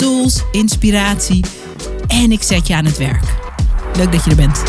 [0.00, 1.44] tools, inspiratie
[2.06, 3.24] en ik zet je aan het werk.
[3.96, 4.62] Leuk dat je er bent.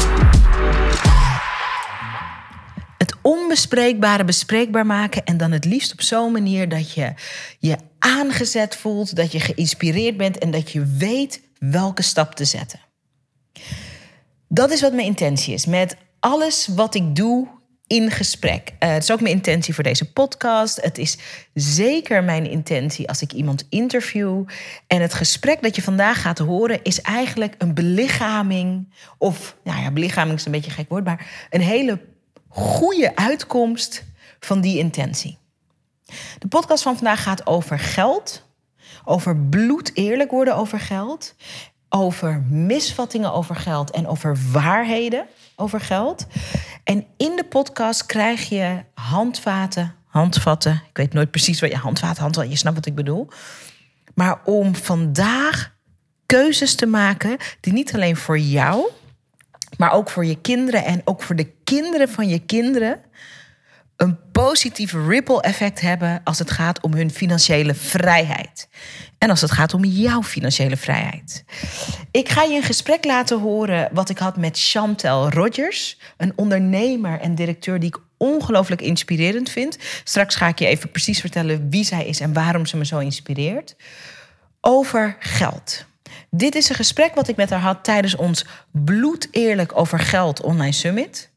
[2.98, 7.14] Het onbespreekbare bespreekbaar maken en dan het liefst op zo'n manier dat je
[7.60, 12.80] je aangezet voelt, dat je geïnspireerd bent en dat je weet welke stap te zetten.
[14.48, 17.48] Dat is wat mijn intentie is met alles wat ik doe
[17.92, 18.72] in gesprek.
[18.80, 20.82] Uh, het is ook mijn intentie voor deze podcast.
[20.82, 21.18] Het is
[21.54, 24.44] zeker mijn intentie als ik iemand interview.
[24.88, 28.94] En het gesprek dat je vandaag gaat horen is eigenlijk een belichaming.
[29.18, 32.00] Of, nou ja, belichaming is een beetje gek woord, maar een hele
[32.48, 34.04] goede uitkomst
[34.40, 35.38] van die intentie.
[36.40, 38.50] De podcast van vandaag gaat over geld.
[39.06, 41.36] Over bloed eerlijk worden over geld.
[41.90, 45.26] Over misvattingen over geld en over waarheden
[45.62, 46.26] over geld.
[46.84, 50.74] En in de podcast krijg je handvaten, handvatten.
[50.90, 53.28] Ik weet nooit precies wat je handvaten, handvatten, je snapt wat ik bedoel.
[54.14, 55.76] Maar om vandaag
[56.26, 58.90] keuzes te maken die niet alleen voor jou,
[59.78, 63.02] maar ook voor je kinderen en ook voor de kinderen van je kinderen
[63.96, 68.68] een positief ripple effect hebben als het gaat om hun financiële vrijheid.
[69.22, 71.44] En als het gaat om jouw financiële vrijheid.
[72.12, 77.20] Ik ga je een gesprek laten horen wat ik had met Chantel Rogers, een ondernemer
[77.20, 79.78] en directeur die ik ongelooflijk inspirerend vind.
[80.04, 83.00] Straks ga ik je even precies vertellen wie zij is en waarom ze me zo
[83.00, 83.76] inspireert.
[84.62, 85.86] Over geld.
[86.30, 90.42] Dit is een gesprek wat ik met haar had tijdens ons bloed eerlijk over geld
[90.42, 91.31] online summit.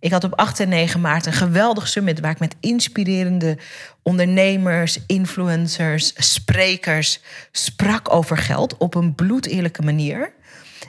[0.00, 3.58] Ik had op 8 en 9 maart een geweldig summit waar ik met inspirerende
[4.02, 7.20] ondernemers, influencers, sprekers
[7.52, 10.32] sprak over geld op een bloedeerlijke manier.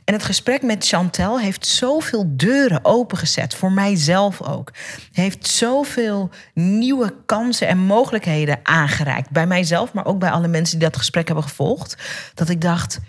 [0.06, 4.72] En het gesprek met Chantel heeft zoveel deuren opengezet, voor mijzelf ook.
[5.12, 9.30] Heeft zoveel nieuwe kansen en mogelijkheden aangereikt.
[9.30, 11.98] Bij mijzelf, maar ook bij alle mensen die dat gesprek hebben gevolgd.
[12.34, 13.00] Dat ik dacht,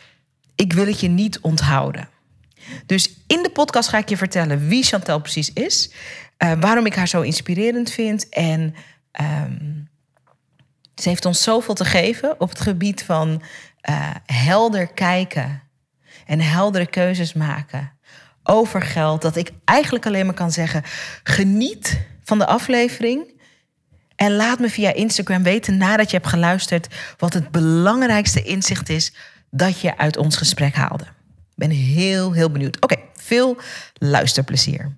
[0.54, 2.08] ik wil het je niet onthouden.
[2.86, 5.92] Dus in de podcast ga ik je vertellen wie Chantel precies is,
[6.38, 8.74] uh, waarom ik haar zo inspirerend vind en
[9.20, 9.90] um,
[10.94, 13.42] ze heeft ons zoveel te geven op het gebied van
[13.90, 15.62] uh, helder kijken
[16.26, 17.92] en heldere keuzes maken
[18.42, 19.22] over geld.
[19.22, 20.82] Dat ik eigenlijk alleen maar kan zeggen:
[21.22, 23.40] geniet van de aflevering.
[24.16, 29.12] En laat me via Instagram weten nadat je hebt geluisterd wat het belangrijkste inzicht is
[29.50, 31.06] dat je uit ons gesprek haalde
[31.54, 32.80] ben heel, heel benieuwd.
[32.80, 33.56] Oké, veel
[33.94, 34.96] luisterplezier.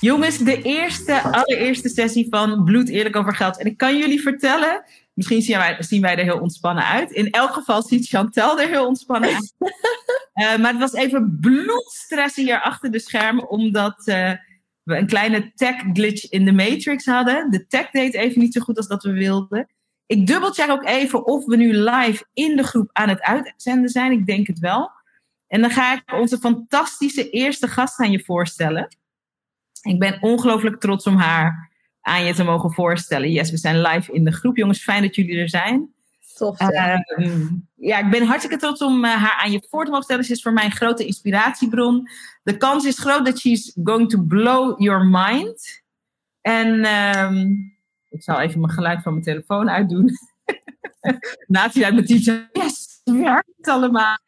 [0.00, 3.58] Jongens, de eerste, allereerste sessie van Bloed Eerlijk over Geld.
[3.58, 7.10] En ik kan jullie vertellen, misschien zien wij, zien wij er heel ontspannen uit.
[7.10, 9.54] In elk geval ziet Chantel er heel ontspannen uit.
[9.58, 14.32] uh, maar het was even bloedstressen hier achter de schermen, omdat uh,
[14.82, 17.50] we een kleine tech glitch in de Matrix hadden.
[17.50, 19.68] De tech deed even niet zo goed als dat we wilden.
[20.10, 24.12] Ik dubbelcheck ook even of we nu live in de groep aan het uitzenden zijn.
[24.12, 24.90] Ik denk het wel.
[25.46, 28.96] En dan ga ik onze fantastische eerste gast aan je voorstellen.
[29.82, 33.30] Ik ben ongelooflijk trots om haar aan je te mogen voorstellen.
[33.30, 34.56] Yes, we zijn live in de groep.
[34.56, 35.94] Jongens, fijn dat jullie er zijn.
[36.34, 36.60] Tof.
[36.60, 36.98] Uh,
[37.74, 40.24] ja, ik ben hartstikke trots om uh, haar aan je voor te mogen stellen.
[40.24, 42.08] Ze is voor mij een grote inspiratiebron.
[42.42, 45.82] De kans is groot dat she's going to blow your mind.
[46.40, 47.69] En um,
[48.10, 50.10] ik zal even mijn geluid van mijn telefoon uitdoen.
[51.46, 52.48] Natie uit mijn teacher.
[52.52, 54.18] Yes, het werkt allemaal.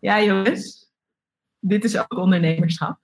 [0.00, 0.90] Ja, jongens.
[1.60, 2.98] Dit is ook ondernemerschap.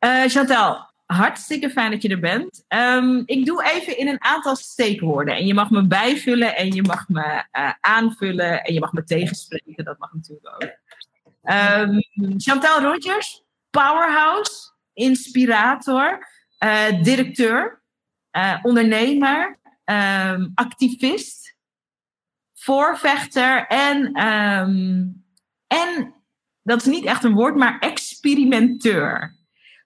[0.00, 2.64] Uh, Chantal, hartstikke fijn dat je er bent.
[2.68, 5.36] Um, ik doe even in een aantal steekwoorden.
[5.36, 9.04] En je mag me bijvullen en je mag me uh, aanvullen en je mag me
[9.04, 9.84] tegenspreken.
[9.84, 10.82] Dat mag natuurlijk ook.
[11.52, 12.02] Um,
[12.36, 16.28] Chantal Rogers, powerhouse, inspirator,
[16.64, 17.83] uh, directeur
[18.36, 21.56] uh, ondernemer, um, activist,
[22.54, 25.24] voorvechter en, um,
[25.66, 26.14] en,
[26.62, 29.36] dat is niet echt een woord, maar experimenteur.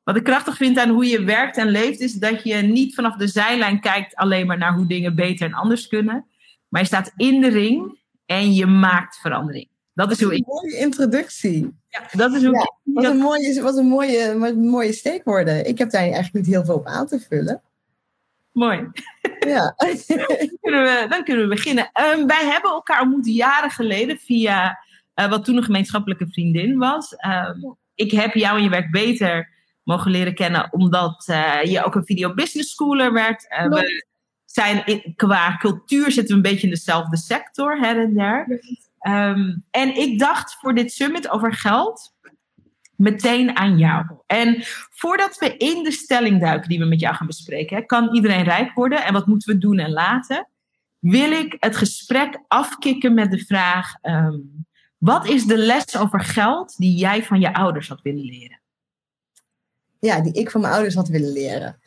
[0.04, 3.16] Wat ik krachtig vind aan hoe je werkt en leeft, is dat je niet vanaf
[3.16, 6.26] de zijlijn kijkt alleen maar naar hoe dingen beter en anders kunnen.
[6.68, 9.68] Maar je staat in de ring en je maakt verandering.
[9.94, 10.38] Dat is hoe ik.
[10.38, 11.76] Een mooie introductie.
[11.88, 12.94] Ja, dat is hoe ja, ik.
[12.94, 15.66] Wat een mooie, wat een mooie, wat een mooie steekwoorden.
[15.66, 17.62] Ik heb daar eigenlijk niet heel veel op aan te vullen.
[18.52, 18.90] Mooi.
[19.38, 19.74] Ja.
[19.76, 21.84] dan, kunnen we, dan kunnen we beginnen.
[21.84, 24.78] Um, wij hebben elkaar ontmoet jaren geleden via
[25.14, 27.14] uh, wat toen een gemeenschappelijke vriendin was.
[27.26, 31.94] Um, ik heb jou en je werk beter mogen leren kennen omdat uh, je ook
[31.94, 33.46] een video business schooler werd.
[33.50, 34.04] Uh, we
[34.44, 38.60] zijn in, qua cultuur zitten we een beetje in dezelfde sector, her en der.
[39.08, 42.16] Um, en ik dacht voor dit summit over geld
[42.98, 44.04] meteen aan jou.
[44.26, 44.56] En
[44.90, 48.74] voordat we in de stelling duiken die we met jou gaan bespreken, kan iedereen rijk
[48.74, 50.48] worden en wat moeten we doen en laten,
[50.98, 54.66] wil ik het gesprek afkicken met de vraag: um,
[54.98, 58.60] wat is de les over geld die jij van je ouders had willen leren?
[59.98, 61.80] Ja, die ik van mijn ouders had willen leren.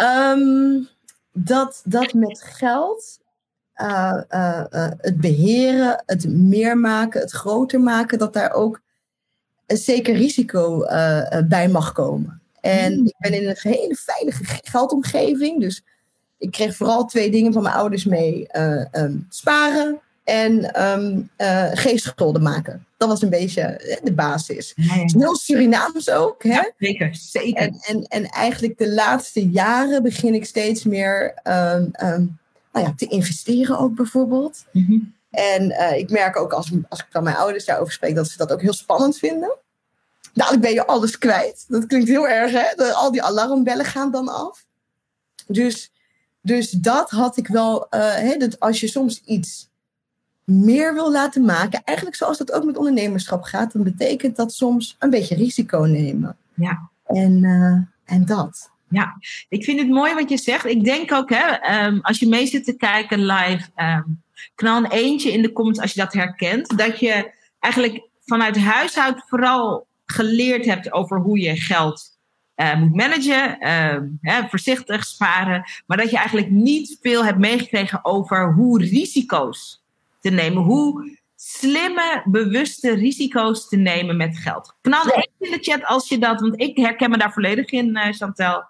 [0.00, 0.88] Um,
[1.32, 3.18] dat, dat met geld
[3.76, 8.80] uh, uh, uh, het beheren, het meer maken, het groter maken, dat daar ook
[9.66, 10.78] een zeker risico
[11.48, 12.40] bij mag komen.
[12.60, 15.60] En ik ben in een hele veilige geldomgeving.
[15.60, 15.82] Dus
[16.38, 18.46] ik kreeg vooral twee dingen van mijn ouders mee:
[18.92, 21.30] um, sparen en um,
[21.94, 22.86] schulden maken.
[22.96, 24.72] Dat was een beetje de basis.
[24.76, 25.04] Ja.
[25.18, 26.42] Heel Surinaams ook.
[26.42, 26.48] Hè?
[26.48, 27.62] Ja, zeker, zeker.
[27.62, 31.90] En, en, en eigenlijk de laatste jaren begin ik steeds meer um,
[32.72, 34.64] nou ja, te investeren ook bijvoorbeeld.
[34.72, 35.14] Mm -hmm.
[35.30, 38.36] En uh, ik merk ook als, als ik van mijn ouders daarover spreek, dat ze
[38.36, 39.56] dat ook heel spannend vinden.
[40.32, 41.64] Dadelijk ben je alles kwijt.
[41.68, 42.92] Dat klinkt heel erg, hè?
[42.92, 44.64] Al die alarmbellen gaan dan af.
[45.46, 45.92] Dus,
[46.40, 49.70] dus dat had ik wel, uh, hè, dat als je soms iets
[50.44, 54.96] meer wil laten maken, eigenlijk zoals dat ook met ondernemerschap gaat, dan betekent dat soms
[54.98, 56.36] een beetje risico nemen.
[56.54, 56.90] Ja.
[57.04, 58.70] En, uh, en dat.
[58.88, 59.16] Ja,
[59.48, 60.64] ik vind het mooi wat je zegt.
[60.64, 64.22] Ik denk ook, hè, um, als je mee zit te kijken live, um,
[64.54, 66.78] knal een eentje in de comments als je dat herkent.
[66.78, 72.14] Dat je eigenlijk vanuit huishoud vooral geleerd hebt over hoe je geld
[72.56, 75.64] uh, moet managen, uh, hè, voorzichtig sparen.
[75.86, 79.82] Maar dat je eigenlijk niet veel hebt meegekregen over hoe risico's
[80.20, 80.62] te nemen.
[80.62, 84.76] Hoe slimme, bewuste risico's te nemen met geld.
[84.80, 87.96] Knal even in de chat als je dat, want ik herken me daar volledig in,
[87.96, 88.64] uh, Chantel.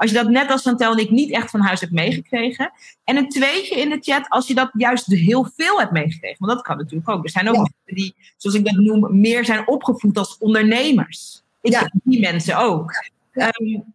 [0.00, 2.72] Als je dat net als Chantel en ik niet echt van huis hebt meegekregen.
[3.04, 6.36] En een tweetje in de chat als je dat juist heel veel hebt meegekregen.
[6.38, 7.24] Want dat kan natuurlijk ook.
[7.24, 7.60] Er zijn ook ja.
[7.60, 11.42] mensen die, zoals ik dat noem, meer zijn opgevoed als ondernemers.
[11.60, 11.90] Ik ja.
[12.02, 12.92] die mensen ook.
[13.32, 13.52] Ja.
[13.60, 13.94] Um,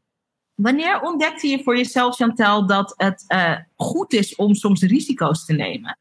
[0.56, 5.54] wanneer ontdekte je voor jezelf, Chantel, dat het uh, goed is om soms risico's te
[5.54, 5.98] nemen?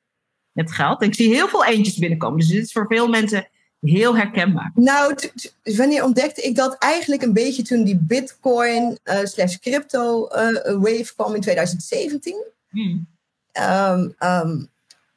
[0.53, 1.01] met geld.
[1.01, 2.39] En ik zie heel veel eentjes binnenkomen.
[2.39, 3.49] Dus dit is voor veel mensen
[3.85, 4.73] heel herkenbaar.
[4.75, 5.15] Nou,
[5.63, 11.13] wanneer ontdekte ik dat eigenlijk een beetje toen die bitcoin uh, slash crypto uh, wave
[11.17, 12.45] kwam in 2017.
[12.71, 13.07] Hmm.
[13.53, 14.69] Um, um,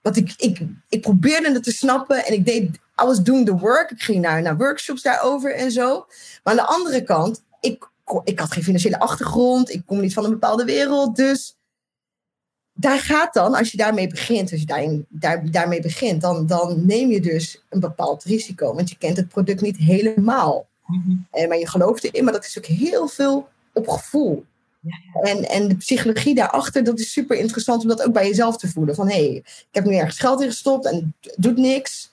[0.02, 0.60] want ik, ik,
[0.90, 2.64] ik probeerde het te snappen en ik deed,
[3.02, 3.92] I was doing the work.
[3.92, 6.06] Ik ging naar, naar workshops daarover en zo.
[6.44, 7.90] Maar aan de andere kant, ik,
[8.24, 9.74] ik had geen financiële achtergrond.
[9.74, 11.16] Ik kom niet van een bepaalde wereld.
[11.16, 11.57] Dus
[12.80, 16.86] daar gaat dan, als je daarmee begint, als je daarin, daar, daarmee begint, dan, dan
[16.86, 18.74] neem je dus een bepaald risico.
[18.74, 20.68] Want je kent het product niet helemaal.
[20.86, 21.28] Mm-hmm.
[21.32, 24.46] En, maar je gelooft erin, maar dat is ook heel veel op gevoel.
[24.80, 25.22] Ja, ja.
[25.22, 28.68] En, en de psychologie daarachter, dat is super interessant om dat ook bij jezelf te
[28.68, 28.96] voelen.
[28.96, 32.12] Van hé, hey, ik heb nu ergens geld in gestopt en het doet niks.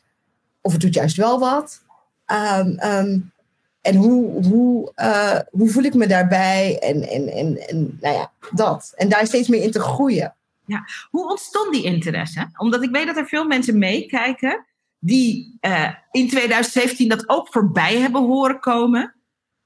[0.61, 1.83] Of het doet juist wel wat.
[2.27, 3.33] Um, um,
[3.81, 6.79] en hoe, hoe, uh, hoe voel ik me daarbij?
[6.79, 8.93] En, en, en, en nou ja, dat.
[8.97, 10.35] En daar steeds meer in te groeien.
[10.67, 10.85] Ja.
[11.11, 12.51] Hoe ontstond die interesse?
[12.57, 14.67] Omdat ik weet dat er veel mensen meekijken
[14.99, 19.15] die uh, in 2017 dat ook voorbij hebben horen komen.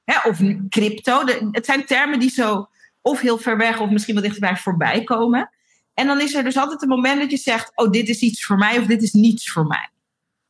[0.04, 1.24] Hè, of crypto.
[1.24, 2.68] De, het zijn termen die zo
[3.02, 5.50] of heel ver weg of misschien wel dichterbij voorbij komen.
[5.94, 8.44] En dan is er dus altijd een moment dat je zegt: Oh, dit is iets
[8.44, 9.90] voor mij of dit is niets voor mij.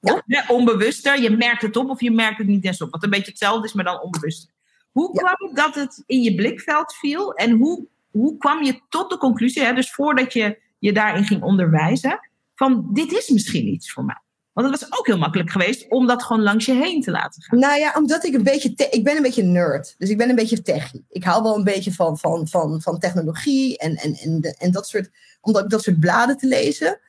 [0.00, 0.45] Ja.
[0.49, 2.90] Onbewuster, je merkt het op of je merkt het niet eens op.
[2.90, 4.50] Wat een beetje hetzelfde is, maar dan onbewuster.
[4.93, 9.11] Hoe kwam het dat het in je blikveld viel en hoe hoe kwam je tot
[9.11, 12.21] de conclusie, hè, dus voordat je je daarin ging onderwijzen,
[12.55, 14.23] van dit is misschien iets voor mij?
[14.59, 17.43] Want het was ook heel makkelijk geweest om dat gewoon langs je heen te laten
[17.43, 17.59] gaan.
[17.59, 19.95] Nou ja, omdat ik een beetje, ik ben een beetje nerd.
[19.99, 21.05] Dus ik ben een beetje techie.
[21.09, 25.11] Ik hou wel een beetje van, van, van, van technologie en, en, en, dat soort,
[25.41, 27.00] omdat dat soort bladen te lezen.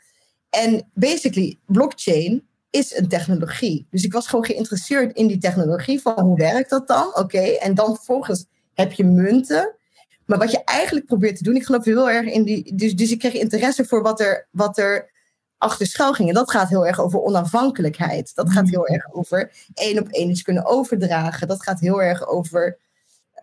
[0.50, 3.88] En basically, blockchain is een technologie.
[3.89, 7.15] Dus ik was gewoon geïnteresseerd in die technologie van hoe werkt dat dan?
[7.15, 9.75] Oké, en dan vervolgens heb je munten.
[10.29, 12.75] Maar wat je eigenlijk probeert te doen, ik geloof heel erg in die.
[12.75, 15.09] Dus, dus ik kreeg interesse voor wat er, wat er
[15.57, 16.29] achter schuil ging.
[16.29, 18.36] En dat gaat heel erg over onafhankelijkheid.
[18.36, 21.48] Dat gaat heel erg over één op één iets kunnen overdragen.
[21.48, 22.77] Dat gaat heel erg over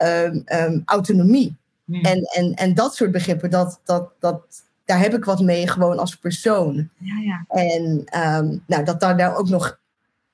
[0.02, 1.56] um, um, autonomie.
[1.84, 2.04] Hmm.
[2.04, 4.42] En, en, en dat soort begrippen, dat, dat, dat,
[4.84, 6.90] daar heb ik wat mee gewoon als persoon.
[6.98, 7.44] Ja, ja.
[7.48, 8.04] En
[8.44, 9.78] um, nou, dat daar, daar ook nog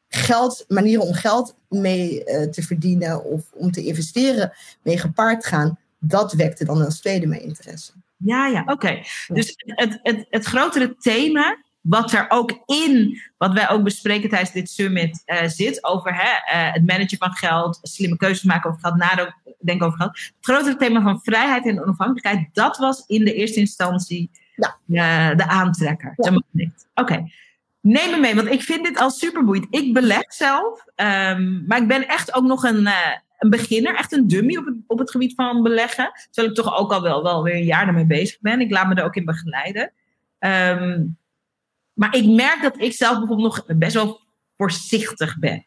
[0.08, 5.78] geld, manieren om geld mee uh, te verdienen of om te investeren mee gepaard gaan
[6.04, 7.92] dat wekte dan als tweede mijn interesse.
[8.16, 9.02] Ja, ja, oké.
[9.26, 14.52] Dus het, het, het grotere thema wat er ook in, wat wij ook bespreken tijdens
[14.52, 18.82] dit summit, uh, zit over hè, uh, het managen van geld, slimme keuzes maken over
[18.82, 20.10] geld, nadenken over geld.
[20.10, 24.30] Het grotere thema van vrijheid en onafhankelijkheid, dat was in de eerste instantie
[24.86, 25.30] ja.
[25.30, 26.14] uh, de aantrekker.
[26.16, 26.68] Ja.
[26.94, 27.30] Oké.
[27.80, 29.66] Neem me mee, want ik vind dit al super boeiend.
[29.70, 32.88] Ik beleg zelf, um, maar ik ben echt ook nog een,
[33.42, 36.12] een beginner, echt een dummy op het, op het gebied van beleggen.
[36.30, 38.60] Terwijl ik toch ook al wel, wel weer een jaar ermee bezig ben.
[38.60, 39.92] Ik laat me er ook in begeleiden.
[40.38, 41.18] Um,
[41.92, 44.20] maar ik merk dat ik zelf bijvoorbeeld nog best wel
[44.56, 45.66] voorzichtig ben.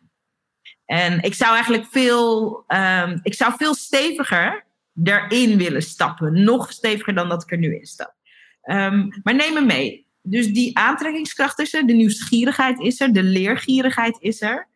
[0.85, 4.65] En ik zou eigenlijk veel, um, ik zou veel steviger
[5.03, 6.43] erin willen stappen.
[6.43, 8.13] Nog steviger dan dat ik er nu in stap.
[8.63, 10.07] Um, maar neem me mee.
[10.21, 14.67] Dus die aantrekkingskracht is er, de nieuwsgierigheid is er, de leergierigheid is er.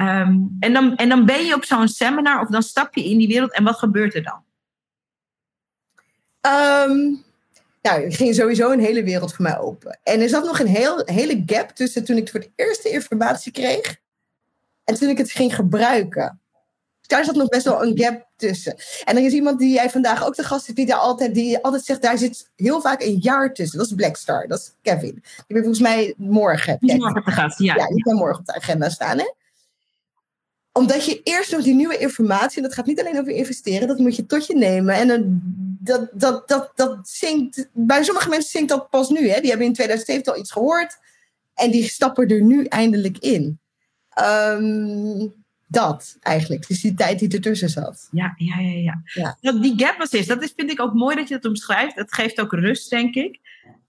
[0.00, 3.18] Um, en, dan, en dan ben je op zo'n seminar of dan stap je in
[3.18, 4.44] die wereld en wat gebeurt er dan?
[6.46, 7.24] Um,
[7.82, 9.98] nou, er ging sowieso een hele wereld voor mij open.
[10.02, 13.52] En er zat nog een heel, hele gap tussen toen ik voor het eerste informatie
[13.52, 13.96] kreeg
[14.84, 16.40] en toen ik het ging gebruiken.
[17.00, 18.76] Daar zat nog best wel een gap tussen.
[19.04, 21.58] En er is iemand die jij vandaag ook de gast hebt, die daar altijd, die
[21.58, 23.78] altijd zegt, daar zit heel vaak een jaar tussen.
[23.78, 25.12] Dat is Blackstar, dat is Kevin.
[25.12, 26.76] Die ben volgens mij morgen.
[26.80, 27.74] Die morgen op de gast, ja.
[27.74, 29.32] Ja, die kan morgen op de agenda staan, hè?
[30.72, 33.98] Omdat je eerst nog die nieuwe informatie, en dat gaat niet alleen over investeren, dat
[33.98, 34.94] moet je tot je nemen.
[34.94, 35.40] En dan
[35.80, 39.28] dat, dat, dat, dat zingt, bij sommige mensen zingt dat pas nu.
[39.28, 39.40] Hè?
[39.40, 40.98] Die hebben in 2017 al iets gehoord
[41.54, 43.60] en die stappen er nu eindelijk in.
[44.22, 46.68] Um, dat eigenlijk.
[46.68, 48.08] Dus die tijd die ertussen zat.
[48.10, 48.70] Ja, ja, ja.
[48.70, 49.02] ja.
[49.04, 49.36] ja.
[49.40, 51.96] Dat die gap was is, dat is, vind ik ook mooi dat je dat omschrijft.
[51.96, 53.38] Dat geeft ook rust, denk ik.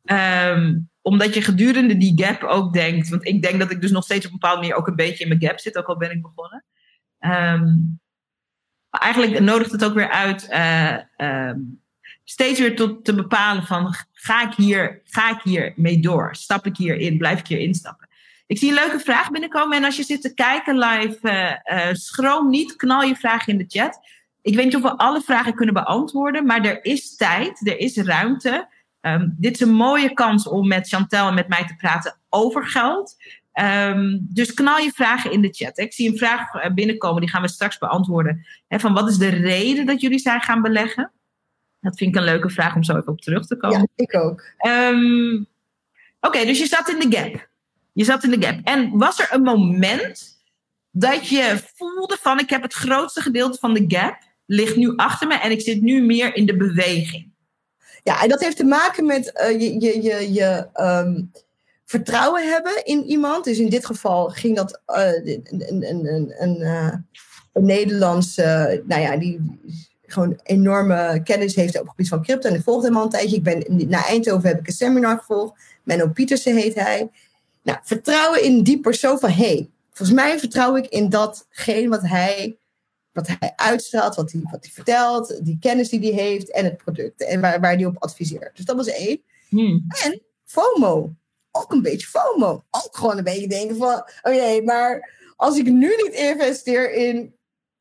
[0.06, 3.10] Um, omdat je gedurende die gap ook denkt.
[3.10, 5.24] Want ik denk dat ik dus nog steeds op een bepaalde manier ook een beetje
[5.24, 6.64] in mijn gap zit, ook al ben ik begonnen.
[7.26, 8.00] Um,
[8.90, 10.48] eigenlijk nodigt het ook weer uit
[11.18, 11.52] uh,
[12.24, 16.36] steeds weer tot te bepalen van ga ik hier, ga ik hier mee door?
[16.36, 17.18] Stap ik hierin?
[17.18, 18.10] Blijf ik hier instappen?
[18.48, 21.94] Ik zie een leuke vraag binnenkomen en als je zit te kijken live, uh, uh,
[21.94, 24.00] schroom niet, knal je vraag in de chat.
[24.42, 27.98] Ik weet niet of we alle vragen kunnen beantwoorden, maar er is tijd, er is
[27.98, 28.70] ruimte.
[29.02, 32.66] Um, dit is een mooie kans om met Chantel en met mij te praten over
[32.66, 33.16] geld.
[33.54, 35.78] Um, dus knal je vragen in de chat.
[35.78, 38.46] Ik zie een vraag eh, binnenkomen, die gaan we straks beantwoorden.
[38.68, 41.12] He, van wat is de reden dat jullie zijn gaan beleggen?
[41.82, 43.80] Dat vind ik een leuke vraag om zo even op terug te komen.
[43.96, 44.44] Ja, ik ook.
[44.68, 45.48] Um,
[46.22, 47.50] Oké, okay, dus je zat in de gap.
[47.94, 48.60] Je zat in de gap.
[48.64, 50.40] En was er een moment
[50.92, 55.28] dat je voelde van ik heb het grootste gedeelte van de gap ligt nu achter
[55.28, 57.30] me en ik zit nu meer in de beweging?
[58.04, 61.32] Ja, en dat heeft te maken met uh, je, je, je, je um,
[61.92, 63.44] vertrouwen hebben in iemand.
[63.44, 66.94] Dus in dit geval ging dat uh, een, een, een, een, uh,
[67.54, 69.60] een Nederlandse, nou ja, die
[70.02, 72.50] gewoon enorme kennis heeft op het gebied van crypto.
[72.50, 73.36] En ik volgde hem al een tijdje.
[73.36, 75.62] Ik ben, naar Eindhoven heb ik een seminar gevolgd.
[75.84, 77.10] Menno Pietersen heet hij.
[77.64, 82.02] Nou, vertrouwen in die persoon van, hé, hey, volgens mij vertrouw ik in datgene wat
[82.02, 82.58] hij,
[83.12, 86.78] wat hij uitstraalt, wat hij, wat hij vertelt, die kennis die hij heeft en het
[86.78, 88.56] product en waar, waar hij op adviseert.
[88.56, 89.22] Dus dat was één.
[89.50, 89.86] Hmm.
[90.04, 91.14] En FOMO.
[91.52, 92.64] Ook een beetje FOMO.
[92.70, 97.36] Ook gewoon een beetje denken van, oh jee, maar als ik nu niet investeer in,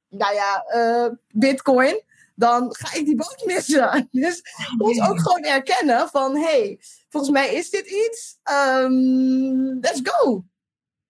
[0.09, 2.03] nou ja, uh, bitcoin,
[2.35, 4.09] dan ga ik die boot missen.
[4.11, 4.43] Dus
[4.79, 8.39] ons ook gewoon erkennen van, hey, volgens mij is dit iets.
[8.53, 10.45] Um, let's go.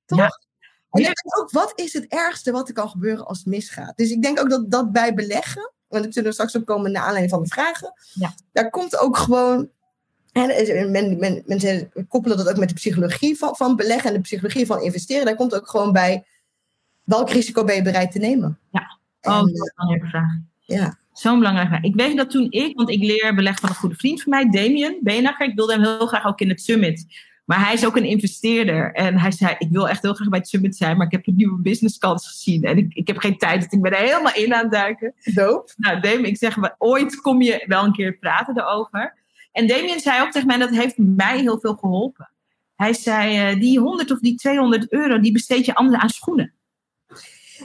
[0.05, 0.19] Toch?
[0.19, 0.41] Ja.
[0.91, 3.97] En ik ook, wat is het ergste wat er kan gebeuren als het misgaat?
[3.97, 6.93] Dus ik denk ook dat dat bij beleggen, want dat zullen we straks ook komen
[6.93, 8.35] naar aanleiding van de vragen, ja.
[8.53, 9.71] daar komt ook gewoon
[10.33, 14.21] en men, men, mensen koppelen dat ook met de psychologie van, van beleggen en de
[14.21, 15.25] psychologie van investeren.
[15.25, 16.25] Daar komt ook gewoon bij
[17.05, 18.59] welk risico ben je bereid te nemen.
[18.71, 20.31] Ja, oh, en, dat is een belangrijke vraag.
[20.61, 20.99] Ja.
[21.13, 21.83] Zo'n belangrijke vraag.
[21.83, 24.51] Ik weet dat toen ik, want ik leer beleg van een goede vriend van mij,
[24.51, 25.49] Damien Benakker.
[25.49, 27.07] Ik wilde hem heel graag ook in het summit.
[27.45, 28.93] Maar hij is ook een investeerder.
[28.93, 31.27] En hij zei, ik wil echt heel graag bij het summit zijn, maar ik heb
[31.27, 32.65] een nieuwe businesskans gezien.
[32.65, 35.15] En ik, ik heb geen tijd, dus ik ben er helemaal in aan het duiken.
[35.25, 35.73] Doop.
[35.77, 39.19] Nou, Damien, ik zeg, ooit kom je wel een keer praten erover.
[39.53, 42.31] En Damien zei ook tegen mij, dat heeft mij heel veel geholpen.
[42.77, 46.55] Hij zei, uh, die 100 of die 200 euro, die besteed je anders aan schoenen.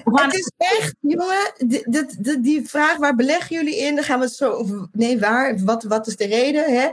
[0.04, 1.89] Het is echt, jongen, die,
[2.20, 3.96] die, die, vraag waar beleggen jullie in?
[3.96, 4.65] Dan gaan we zo.
[4.92, 5.60] Nee, waar?
[5.63, 6.74] Wat, wat is de reden?
[6.74, 6.89] Hè?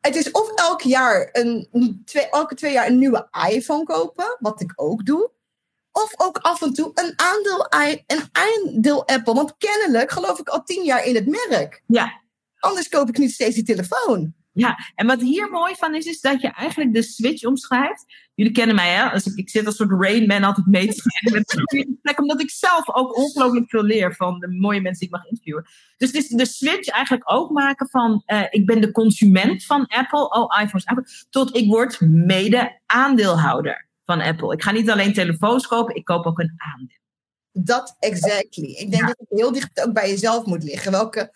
[0.00, 1.68] Het is of elk jaar een,
[2.04, 5.30] twee, elke twee jaar een nieuwe iPhone kopen, wat ik ook doe.
[5.92, 7.66] Of ook af en toe een aandeel,
[8.06, 9.34] een aandeel Apple.
[9.34, 11.82] Want kennelijk geloof ik al tien jaar in het merk.
[11.86, 12.20] Ja.
[12.66, 14.34] Anders koop ik niet steeds die telefoon.
[14.52, 18.04] Ja, en wat hier mooi van is, is dat je eigenlijk de switch omschrijft.
[18.34, 19.10] Jullie kennen mij, hè?
[19.10, 21.98] Als ik, ik zit als soort Rain Man altijd mee te schrijven.
[22.02, 25.30] plek, omdat ik zelf ook ongelooflijk veel leer van de mooie mensen die ik mag
[25.30, 25.66] interviewen.
[25.96, 29.86] Dus het is de switch eigenlijk ook maken van, uh, ik ben de consument van
[29.86, 34.52] Apple, oh iPhones, Apple, tot ik word mede aandeelhouder van Apple.
[34.52, 37.04] Ik ga niet alleen telefoons kopen, ik koop ook een aandeel.
[37.52, 38.64] Dat exactly.
[38.64, 40.92] Ik denk dat het heel dicht ook bij jezelf moet liggen.
[40.92, 41.32] Welke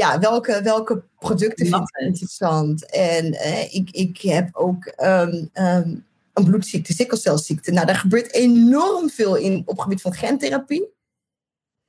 [0.00, 2.90] ja, welke, welke producten vind ik interessant?
[2.90, 7.70] En eh, ik, ik heb ook um, um, een bloedziekte, sikkelcelziekte.
[7.70, 10.88] Nou, daar gebeurt enorm veel in op het gebied van gentherapie.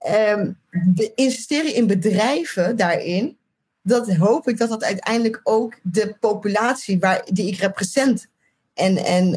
[0.07, 0.57] Um,
[0.93, 3.37] de investeren in bedrijven daarin,
[3.81, 8.27] dat hoop ik dat dat uiteindelijk ook de populatie waar, die ik represent
[8.73, 9.33] en, en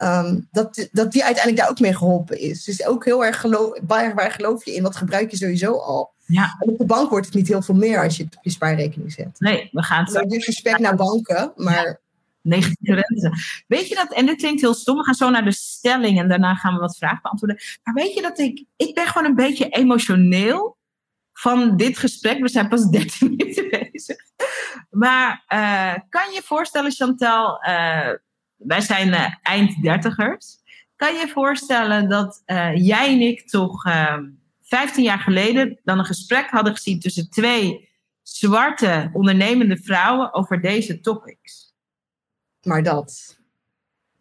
[0.00, 2.64] uh, dat, dat die uiteindelijk daar ook mee geholpen is.
[2.64, 4.82] Dus ook heel erg geloof, waar, waar geloof je in?
[4.82, 6.14] Wat gebruik je sowieso al?
[6.26, 6.56] Ja.
[6.58, 9.12] op de bank wordt het niet heel veel meer als je het op je spaarrekening
[9.12, 9.36] zet.
[9.38, 10.44] Nee, we gaan het.
[10.44, 11.86] Respect naar banken, maar.
[11.86, 11.98] Ja.
[12.40, 13.32] Negatieve rente.
[13.66, 16.28] Weet je dat, en dit klinkt heel stom, we gaan zo naar de stelling en
[16.28, 17.58] daarna gaan we wat vragen beantwoorden.
[17.82, 20.76] Maar weet je dat ik, ik ben gewoon een beetje emotioneel
[21.32, 22.40] van dit gesprek.
[22.40, 24.16] We zijn pas 13 minuten bezig.
[24.90, 28.10] Maar uh, kan je voorstellen, Chantal, uh,
[28.56, 30.56] wij zijn uh, eind dertigers.
[30.96, 32.42] Kan je je voorstellen dat
[32.74, 33.82] jij en ik toch
[34.62, 37.88] 15 jaar geleden dan een gesprek hadden gezien tussen twee
[38.22, 41.74] zwarte ondernemende vrouwen over deze topics.
[42.62, 43.38] Maar dat.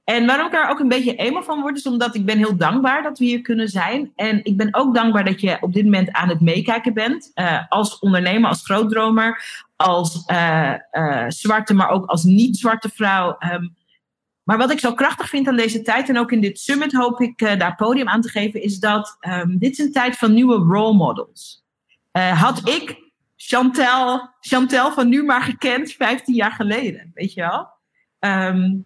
[0.03, 2.57] En waarom ik daar ook een beetje emo van word, is omdat ik ben heel
[2.57, 4.11] dankbaar dat we hier kunnen zijn.
[4.15, 7.31] En ik ben ook dankbaar dat je op dit moment aan het meekijken bent.
[7.35, 9.43] Uh, als ondernemer, als grootdromer,
[9.75, 13.37] als uh, uh, zwarte, maar ook als niet-zwarte vrouw.
[13.53, 13.75] Um,
[14.45, 17.21] maar wat ik zo krachtig vind aan deze tijd, en ook in dit summit hoop
[17.21, 20.33] ik uh, daar podium aan te geven, is dat um, dit is een tijd van
[20.33, 21.63] nieuwe role models.
[22.11, 23.03] Uh, had ik
[23.35, 27.67] Chantel, Chantel van nu maar gekend 15 jaar geleden, weet je wel?
[28.19, 28.83] Um,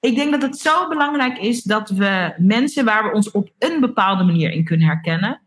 [0.00, 3.80] ik denk dat het zo belangrijk is dat we mensen waar we ons op een
[3.80, 5.40] bepaalde manier in kunnen herkennen,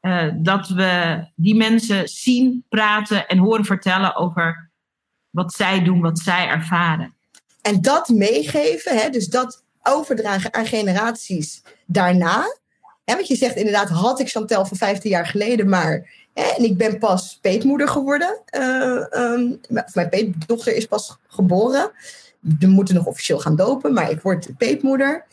[0.00, 4.70] uh, dat we die mensen zien, praten en horen vertellen over
[5.30, 7.14] wat zij doen, wat zij ervaren.
[7.64, 12.56] En dat meegeven, hè, dus dat overdragen aan generaties daarna.
[13.04, 16.10] Hè, want je zegt inderdaad, had ik Chantel van 15 jaar geleden maar.
[16.34, 18.40] Hè, en ik ben pas peetmoeder geworden.
[18.58, 19.60] Uh, um,
[19.92, 21.90] mijn peetdochter is pas geboren.
[22.40, 25.24] We moeten nog officieel gaan dopen, maar ik word peetmoeder.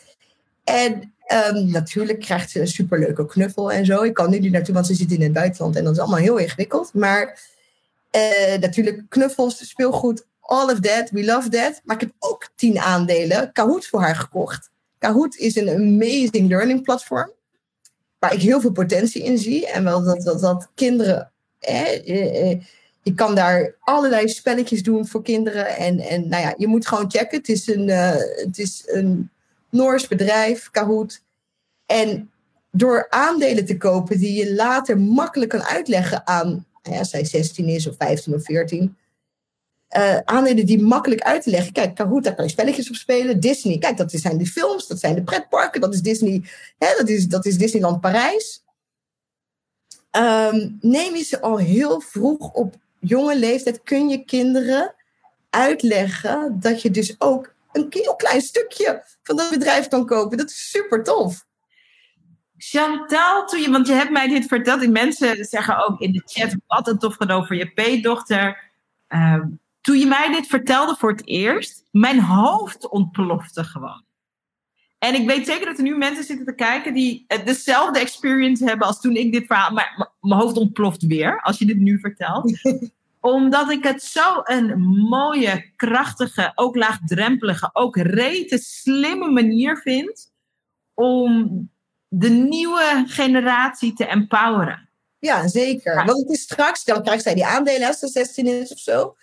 [0.64, 1.12] En
[1.54, 4.02] um, natuurlijk krijgt ze een superleuke knuffel en zo.
[4.02, 6.18] Ik kan nu niet naartoe, want ze zit in het buitenland en dat is allemaal
[6.18, 6.94] heel ingewikkeld.
[6.94, 7.40] Maar
[8.16, 11.80] uh, natuurlijk knuffels, speelgoed, all of that, we love that.
[11.84, 14.70] Maar ik heb ook tien aandelen Kahoot voor haar gekocht.
[14.98, 17.30] Kahoot is een amazing learning platform.
[18.18, 19.66] Waar ik heel veel potentie in zie.
[19.66, 21.32] En wel dat, dat, dat kinderen.
[23.02, 25.66] je kan daar allerlei spelletjes doen voor kinderen.
[25.66, 27.38] En, en nou ja, je moet gewoon checken.
[27.38, 29.30] Het is een, uh, het is een
[29.70, 31.22] Noors bedrijf, Kahoot.
[31.86, 32.30] En
[32.70, 37.66] door aandelen te kopen die je later makkelijk kan uitleggen aan, nou als zij 16
[37.66, 38.96] is of 15 of 14,
[39.96, 41.72] uh, aandelen die makkelijk uit te leggen.
[41.72, 43.40] Kijk, Kahoot, daar kan je spelletjes op spelen.
[43.40, 46.42] Disney, kijk, dat zijn de films, dat zijn de pretparken, dat is Disney,
[46.78, 48.64] hè, dat, is, dat is Disneyland Parijs.
[50.16, 54.94] Um, neem je ze al heel vroeg op jonge leeftijd, kun je kinderen
[55.50, 60.38] uitleggen dat je dus ook een heel klein stukje van dat bedrijf kan kopen.
[60.38, 61.44] Dat is super tof.
[62.56, 64.82] Chantal, toen je, want je hebt mij dit verteld.
[64.82, 68.70] En mensen zeggen ook in de chat: wat een tof gedaan voor je peetdochter.
[69.08, 74.04] Um, toen je mij dit vertelde voor het eerst, mijn hoofd ontplofte gewoon.
[74.98, 78.86] En ik weet zeker dat er nu mensen zitten te kijken die dezelfde experience hebben
[78.86, 79.70] als toen ik dit verhaal.
[79.70, 82.60] Maar mijn hoofd ontploft weer als je dit nu vertelt.
[83.20, 90.32] Omdat ik het zo een mooie, krachtige, ook laagdrempelige, ook rete slimme manier vind
[90.94, 91.70] om
[92.08, 94.88] de nieuwe generatie te empoweren.
[95.18, 96.04] Ja, zeker.
[96.04, 99.16] Want het is straks, dan krijgt zij die aandelen als ze 16 is of zo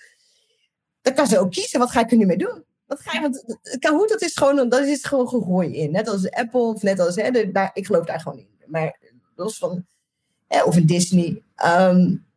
[1.02, 2.64] dan kan ze ook kiezen, wat ga ik er nu mee doen?
[2.86, 5.92] Wat ga je, want Kahoot, dat is gewoon, dat is gewoon gegroeid in.
[5.92, 8.50] Net als Apple, of net als, hè, de, daar, ik geloof daar gewoon in.
[8.66, 9.00] Maar
[9.36, 9.86] los van,
[10.48, 12.28] hè, of een Disney, um,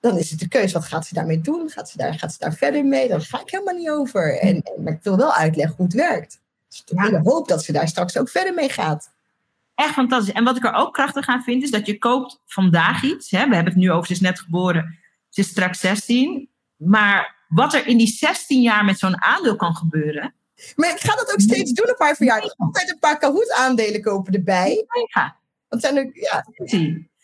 [0.00, 1.70] dan is het de keuze, wat gaat ze daarmee doen?
[1.70, 3.08] Gaat ze daar, gaat ze daar verder mee?
[3.08, 4.38] Daar ga ik helemaal niet over.
[4.38, 6.40] En, en maar ik wil wel uitleggen hoe het werkt.
[6.68, 9.14] Dus ik hoop dat ze daar straks ook verder mee gaat.
[9.74, 10.34] Echt fantastisch.
[10.34, 13.30] En wat ik er ook krachtig aan vind, is dat je koopt vandaag iets.
[13.30, 13.48] Hè?
[13.48, 14.98] We hebben het nu over, ze is net geboren.
[15.28, 16.48] Ze is straks 16.
[16.76, 20.34] Maar wat er in die 16 jaar met zo'n aandeel kan gebeuren.
[20.76, 22.54] Maar ik ga dat ook steeds doen op haar verjaardag.
[22.56, 24.84] Altijd een paar Kahoot-aandelen kopen erbij.
[25.14, 25.36] Ja.
[25.68, 26.44] Want zijn er, ja.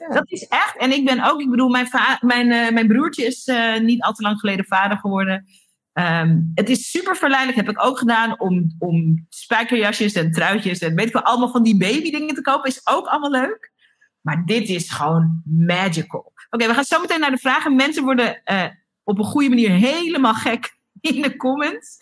[0.09, 0.77] Dat is echt.
[0.77, 1.89] En ik ben ook, ik bedoel, mijn,
[2.21, 5.47] mijn, uh, mijn broertje is uh, niet al te lang geleden vader geworden.
[5.93, 10.95] Ehm, het is super verleidelijk, heb ik ook gedaan, om, om spijkerjasjes en truitjes en
[10.95, 12.71] weet ik wel, allemaal van die baby dingen te kopen.
[12.71, 13.73] Is ook allemaal leuk.
[14.21, 16.33] Maar dit is gewoon magical.
[16.51, 17.77] Oké, we gaan zo meteen naar de vragen.
[17.77, 18.65] Mensen worden uh,
[19.05, 21.97] op een goede manier helemaal gek in de comments.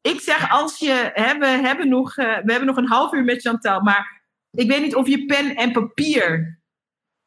[0.00, 3.24] Ik zeg als je, hè, we, hebben nog, uh, we hebben nog een half uur
[3.24, 6.60] met Chantal, maar ik weet niet of je pen en papier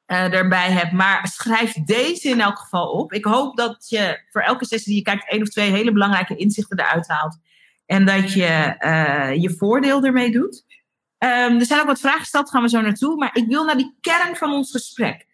[0.08, 3.14] uh, erbij hebt, maar schrijf deze in elk geval op.
[3.14, 6.36] Ik hoop dat je voor elke sessie die je kijkt één of twee hele belangrijke
[6.36, 7.38] inzichten eruit haalt.
[7.86, 10.66] En dat je uh, je voordeel ermee doet.
[11.18, 13.16] Um, er zijn ook wat vragen gesteld, gaan we zo naartoe.
[13.16, 15.26] Maar ik wil naar die kern van ons gesprek.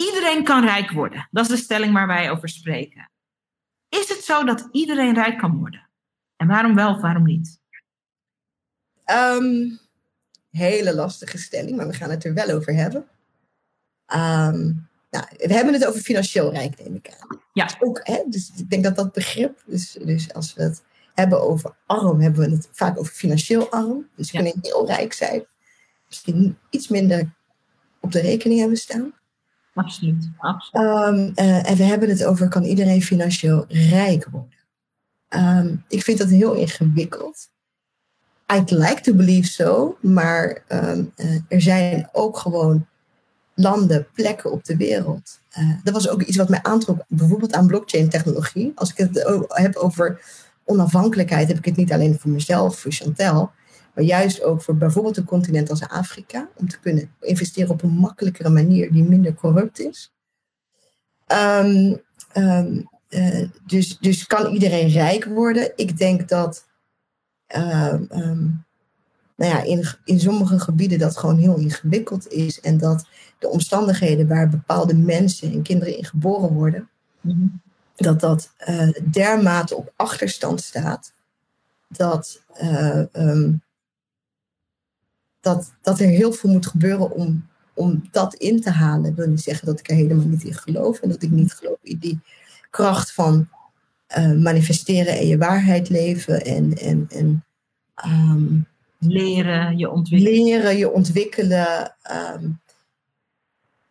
[0.00, 1.28] Iedereen kan rijk worden.
[1.30, 3.10] Dat is de stelling waar wij over spreken.
[3.88, 5.88] Is het zo dat iedereen rijk kan worden?
[6.36, 7.60] En waarom wel of waarom niet?
[9.10, 9.78] Um,
[10.50, 13.00] hele lastige stelling, maar we gaan het er wel over hebben.
[14.14, 17.40] Um, nou, we hebben het over financieel rijk, neem ik aan.
[17.52, 17.68] Ja.
[17.80, 20.82] Ook, hè, dus ik denk dat dat begrip, dus, dus als we het
[21.14, 24.08] hebben over arm, hebben we het vaak over financieel arm.
[24.16, 24.44] Dus we ja.
[24.44, 25.46] kunnen heel rijk zijn.
[26.06, 27.32] Misschien iets minder
[28.00, 29.14] op de rekening hebben staan.
[29.84, 30.30] Absoluut.
[30.38, 30.86] absoluut.
[30.86, 34.58] Um, uh, en we hebben het over, kan iedereen financieel rijk worden?
[35.28, 37.48] Um, ik vind dat heel ingewikkeld.
[38.54, 42.86] I'd like to believe so, maar um, uh, er zijn ook gewoon
[43.54, 45.40] landen, plekken op de wereld.
[45.58, 48.72] Uh, dat was ook iets wat mij aantrok, bijvoorbeeld aan blockchain-technologie.
[48.74, 50.20] Als ik het heb over
[50.64, 53.50] onafhankelijkheid, heb ik het niet alleen voor mezelf, voor Chantel,
[54.00, 57.90] maar juist ook voor bijvoorbeeld een continent als Afrika, om te kunnen investeren op een
[57.90, 60.12] makkelijkere manier die minder corrupt is.
[61.26, 62.00] Um,
[62.36, 65.72] um, uh, dus, dus kan iedereen rijk worden?
[65.76, 66.66] Ik denk dat
[67.56, 68.06] um,
[69.36, 73.06] nou ja, in, in sommige gebieden dat gewoon heel ingewikkeld is en dat
[73.38, 76.88] de omstandigheden waar bepaalde mensen en kinderen in geboren worden,
[77.20, 77.62] mm-hmm.
[77.96, 81.12] dat dat uh, dermate op achterstand staat
[81.88, 83.62] dat, uh, um,
[85.40, 89.10] dat, dat er heel veel moet gebeuren om, om dat in te halen.
[89.10, 91.52] Ik wil niet zeggen dat ik er helemaal niet in geloof en dat ik niet
[91.52, 92.20] geloof in die
[92.70, 93.48] kracht van
[94.18, 97.44] uh, manifesteren en je waarheid leven en, en, en
[98.06, 98.66] um,
[98.98, 100.34] leren, je ontwikkelen.
[100.34, 101.96] Leren, je ontwikkelen.
[102.34, 102.60] Um,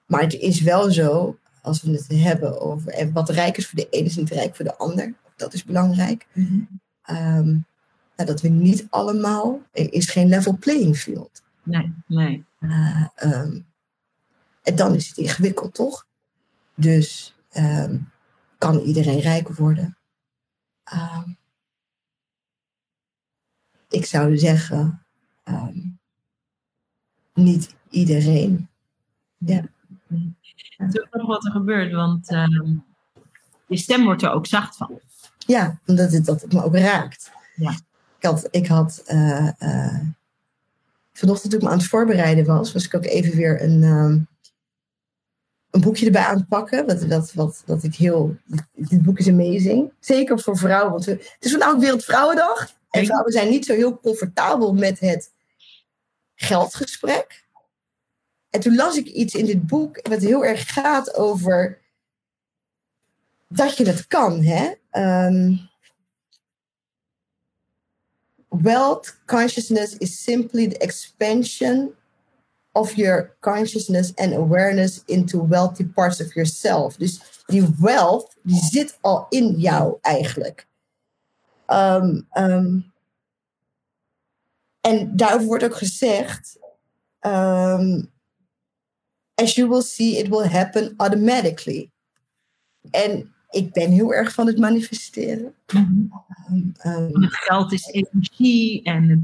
[0.06, 3.80] maar het is wel zo, als we het hebben over en wat rijk is voor
[3.80, 5.14] de ene is niet rijk voor de ander.
[5.36, 6.28] Dat is belangrijk.
[7.10, 7.66] Um,
[8.20, 11.42] nou, dat we niet allemaal, er is geen level playing field.
[11.64, 12.46] Nee, nee.
[12.60, 13.66] Uh, um,
[14.64, 16.08] en dan is het ingewikkeld, toch?
[16.76, 18.12] Dus um,
[18.58, 19.98] kan iedereen rijk worden?
[20.94, 21.38] Um,
[23.90, 25.06] ik zou zeggen,
[27.34, 28.70] niet iedereen.
[29.38, 29.64] Ja.
[30.78, 32.28] Het is ook nog wat er gebeurt, want
[33.68, 35.00] je stem wordt er ook zacht van.
[35.38, 37.32] Ja, omdat het, dat het me ook raakt.
[37.56, 37.80] Ja.
[38.20, 40.00] Ik had, ik had uh, uh,
[41.14, 44.28] vanochtend toen ik me aan het voorbereiden was, was ik ook even weer een, um,
[45.70, 46.86] een boekje erbij aan het pakken.
[46.86, 48.38] Wat, wat, wat, wat ik heel.
[48.74, 49.92] Dit boek is amazing.
[50.00, 50.92] Zeker voor vrouwen.
[50.92, 52.72] Want we, het is vandaag ook Wereldvrouwendag.
[52.90, 55.32] En vrouwen zijn niet zo heel comfortabel met het
[56.36, 57.48] geldgesprek.
[58.50, 61.80] En toen las ik iets in dit boek wat heel erg gaat over
[63.48, 64.44] dat je het kan.
[64.44, 64.72] Hè?
[65.28, 65.69] Um,
[68.50, 71.94] wealth consciousness is simply the expansion
[72.76, 76.98] of your consciousness and awareness into wealthy parts of yourself.
[76.98, 80.68] Dus die wealth, die zit al in jou eigenlijk.
[81.68, 82.92] Um, um,
[84.82, 86.58] en daarover wordt ook gezegd,
[87.22, 88.12] um,
[89.36, 91.92] as you will see, it will happen automatically.
[93.50, 95.54] Ik ben heel erg van het manifesteren.
[95.74, 96.24] Mm-hmm.
[96.50, 99.20] Um, um, het geld is energie en het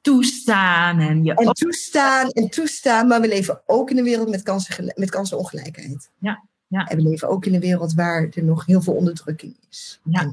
[0.00, 1.00] toestaan.
[1.00, 4.92] En, je en toestaan en toestaan, maar we leven ook in een wereld met, kansen,
[4.96, 6.10] met kansenongelijkheid.
[6.18, 6.86] Ja, ja.
[6.86, 10.00] En we leven ook in een wereld waar er nog heel veel onderdrukking is.
[10.04, 10.20] Ja.
[10.20, 10.32] En,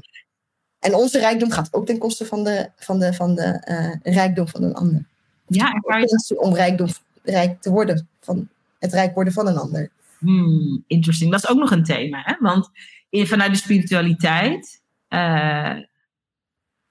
[0.78, 3.66] en onze rijkdom gaat ook ten koste van de, van de, van de
[4.04, 5.04] uh, rijkdom van een ander.
[5.46, 6.88] Ja, en om rijkdom,
[7.22, 9.90] rijk te worden, van het rijk worden van een ander.
[10.18, 11.30] Hmm, interesting.
[11.30, 12.34] Dat is ook nog een thema, hè?
[12.40, 12.70] Want
[13.10, 14.82] vanuit de spiritualiteit.
[15.08, 15.76] Uh,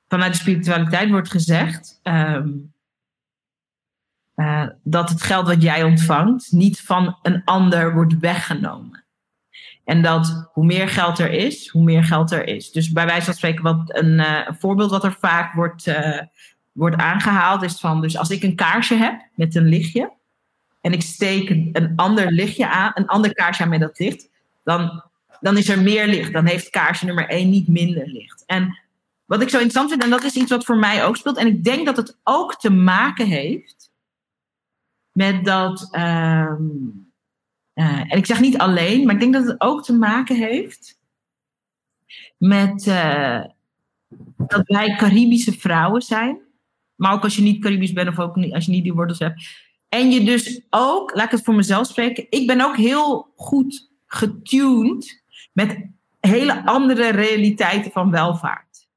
[0.08, 1.99] vanuit de spiritualiteit wordt gezegd.
[2.04, 2.73] Um,
[4.36, 9.04] uh, dat het geld wat jij ontvangt niet van een ander wordt weggenomen.
[9.84, 12.71] En dat hoe meer geld er is, hoe meer geld er is.
[12.71, 15.91] Dus bij wijze van spreken, wat een, een voorbeeld wat er vaak wordt,
[16.71, 20.12] wordt aangehaald, is van: dus als ik een kaarsje heb met een lichtje.
[20.82, 24.30] En ik steek een ander lichtje aan, een ander kaarsje aan met dat licht.
[24.63, 25.04] Dan
[25.45, 26.34] dan is er meer licht.
[26.34, 28.43] Dan heeft kaarsje nummer één niet minder licht.
[28.45, 28.79] En
[29.25, 31.38] wat ik zo interessant vind, en dat is iets wat voor mij ook speelt.
[31.38, 33.91] En ik denk dat het ook te maken heeft
[35.12, 35.88] met dat.
[35.91, 36.63] Ehm,
[37.73, 40.99] eh, en ik zeg niet alleen, maar ik denk dat het ook te maken heeft
[42.38, 43.43] met uh,
[44.38, 46.39] dat wij Caribische vrouwen zijn.
[46.95, 49.19] Maar ook als je niet Caribisch bent of ook niet, als je niet die wortels
[49.19, 49.43] hebt.
[49.89, 53.89] En je dus ook, laat ik het voor mezelf spreken, ik ben ook heel goed
[54.05, 55.23] getuned
[55.55, 55.77] met
[56.19, 58.87] hele andere realiteiten van welvaart.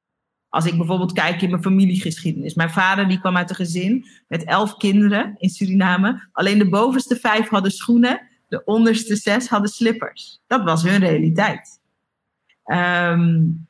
[0.48, 2.54] Als ik bijvoorbeeld kijk in mijn familiegeschiedenis.
[2.54, 6.28] Mijn vader die kwam uit een gezin met elf kinderen in Suriname.
[6.32, 8.20] Alleen de bovenste vijf hadden schoenen.
[8.48, 10.40] De onderste zes hadden slippers.
[10.46, 11.80] Dat was hun realiteit.
[12.64, 13.66] Um,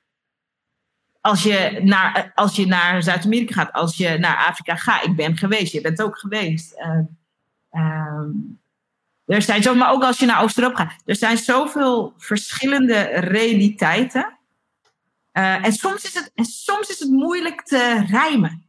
[1.20, 5.36] als je naar, als je naar Zuid-Amerika gaat, als je naar Afrika gaat, ik ben
[5.36, 6.74] geweest, je bent ook geweest.
[7.70, 8.20] Uh,
[9.28, 14.38] er zijn zo, maar ook als je naar Oost-Europa gaat, er zijn zoveel verschillende realiteiten.
[15.32, 18.64] Uh, en, soms is het, en soms is het moeilijk te rijmen,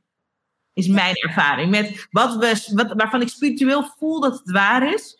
[0.73, 1.69] is mijn ervaring.
[1.69, 5.17] Met wat we, wat, waarvan ik spiritueel voel dat het waar is,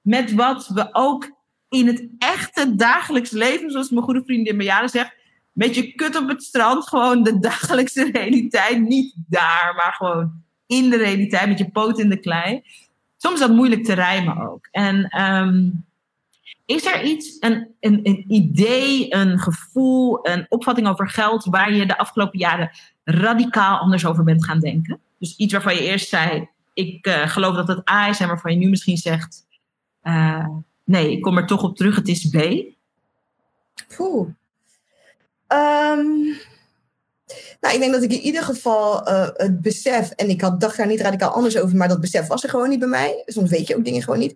[0.00, 1.30] met wat we ook
[1.68, 5.14] in het echte dagelijks leven, zoals mijn goede vriendin Bejade zegt,
[5.52, 8.80] met je kut op het strand, gewoon de dagelijkse realiteit.
[8.80, 12.62] Niet daar, maar gewoon in de realiteit, met je poot in de klei.
[13.16, 14.68] Soms is dat moeilijk te rijmen ook.
[14.70, 15.84] En um,
[16.66, 21.86] is er iets, een, een, een idee, een gevoel, een opvatting over geld waar je
[21.86, 22.70] de afgelopen jaren
[23.04, 25.00] radicaal anders over bent gaan denken?
[25.18, 28.52] Dus iets waarvan je eerst zei, ik uh, geloof dat het A is, en waarvan
[28.52, 29.46] je nu misschien zegt,
[30.02, 30.48] uh,
[30.84, 32.64] nee, ik kom er toch op terug, het is B.
[33.96, 34.28] Poeh.
[35.48, 36.36] Um,
[37.66, 40.76] nou, ik denk dat ik in ieder geval uh, het besef, en ik had, dacht
[40.76, 43.22] daar niet radicaal anders over, maar dat besef was er gewoon niet bij mij.
[43.26, 44.34] Soms weet je ook dingen gewoon niet.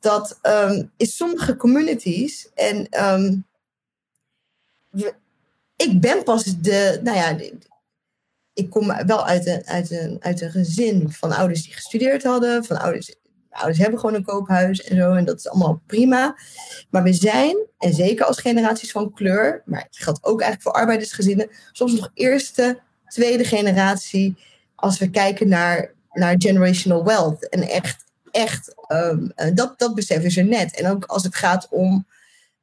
[0.00, 2.88] Dat um, in sommige communities, en
[4.90, 5.14] we,
[5.76, 7.36] ik ben pas de, nou ja,
[8.52, 12.64] ik kom wel uit een, uit, een, uit een gezin van ouders die gestudeerd hadden,
[12.64, 13.14] van ouders
[13.50, 15.12] ouders hebben gewoon een koophuis en zo.
[15.12, 16.36] En dat is allemaal prima.
[16.90, 20.80] Maar we zijn, en zeker als generaties van kleur, maar het geldt ook eigenlijk voor
[20.80, 24.36] arbeidersgezinnen, soms nog eerste, tweede generatie
[24.74, 27.48] als we kijken naar, naar generational wealth.
[27.48, 30.76] En echt, echt, um, dat, dat besef er net.
[30.76, 32.06] En ook als het gaat om,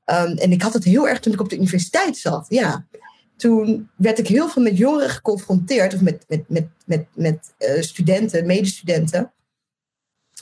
[0.06, 2.86] um, en ik had het heel erg toen ik op de universiteit zat, ja.
[3.38, 7.82] Toen werd ik heel veel met jongeren geconfronteerd, of met, met, met, met, met uh,
[7.82, 9.32] studenten, medestudenten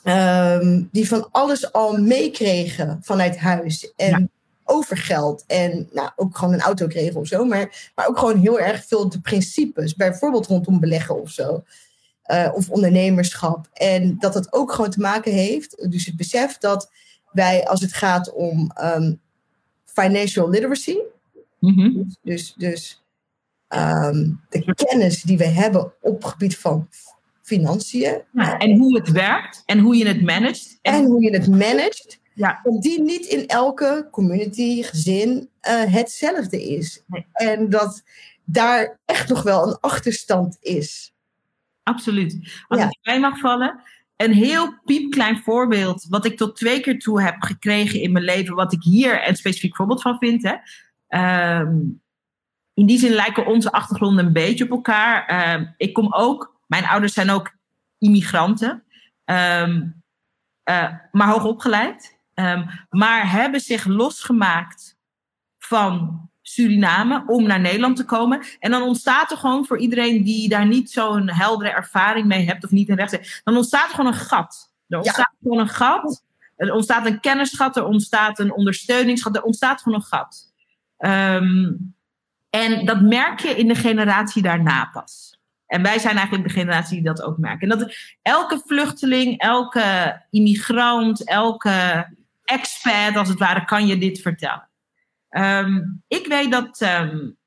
[0.08, 3.94] Um, die van alles al meekregen vanuit huis.
[3.96, 4.28] En ja.
[4.64, 5.44] over geld.
[5.48, 7.46] En nou, ook gewoon een auto kregen of zo.
[7.46, 9.96] Maar, maar ook gewoon heel erg veel de principes.
[9.96, 11.64] Bijvoorbeeld rondom beleggen of zo.
[12.28, 13.70] Uh, of ondernemerschap.
[13.74, 15.92] En dat het ook gewoon te maken heeft.
[15.92, 16.92] Dus het besef dat
[17.32, 19.20] wij, als het gaat om um,
[19.86, 20.98] financial literacy.
[21.60, 22.16] Mm -hmm.
[22.22, 23.04] Dus, dus
[23.70, 26.88] um, de kennis die we hebben op het gebied van
[27.46, 28.22] financiën.
[28.32, 30.80] Ja, en hoe het werkt en hoe je het managt.
[30.82, 32.20] En, en hoe je het managt.
[32.34, 32.60] Ja.
[32.64, 37.04] Om die niet in elke community, gezin uh, hetzelfde is.
[37.08, 37.26] Nee.
[37.32, 38.04] En dat
[38.44, 41.14] daar echt nog wel een achterstand is.
[41.84, 42.64] Absoluut.
[42.68, 42.86] Als ja.
[42.86, 43.82] ik bij mag vallen.
[44.16, 48.56] Een heel piepklein voorbeeld, wat ik tot twee keer toe heb gekregen in mijn leven,
[48.56, 50.44] wat ik hier een specifiek voorbeeld van vind.
[50.44, 50.56] Hè.
[51.60, 52.02] Um,
[52.74, 55.54] in die zin lijken onze achtergronden een beetje op elkaar.
[55.56, 57.54] Um, ik kom ook mijn ouders zijn ook
[57.98, 58.84] immigranten,
[59.26, 60.04] um,
[60.70, 62.20] uh, maar hoog opgeleid.
[62.34, 64.98] Um, maar hebben zich losgemaakt
[65.58, 68.44] van Suriname om naar Nederland te komen.
[68.60, 72.64] En dan ontstaat er gewoon voor iedereen die daar niet zo'n heldere ervaring mee hebt
[72.64, 74.72] of niet in rechts, dan ontstaat er gewoon een gat.
[74.88, 75.38] Er ontstaat ja.
[75.42, 76.24] gewoon een gat.
[76.56, 80.54] Er ontstaat een kennisgat, er ontstaat een ondersteuningsgat, er ontstaat gewoon een gat.
[80.98, 81.96] Um,
[82.50, 85.35] en dat merk je in de generatie daarna pas.
[85.68, 87.70] En wij zijn eigenlijk de generatie die dat ook merken.
[87.70, 92.08] En dat elke vluchteling, elke immigrant, elke
[92.44, 94.70] expat, als het ware, kan je dit vertellen.
[95.30, 97.38] Um, ik weet dat um,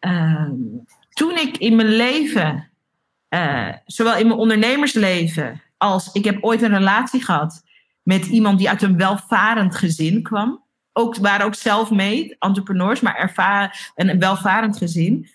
[0.00, 2.70] um, toen ik in mijn leven,
[3.28, 7.62] uh, zowel in mijn ondernemersleven als ik heb ooit een relatie gehad
[8.02, 10.62] met iemand die uit een welvarend gezin kwam.
[10.92, 15.28] Ook, waren ook zelf-made entrepreneurs, maar ervaren, een welvarend gezin.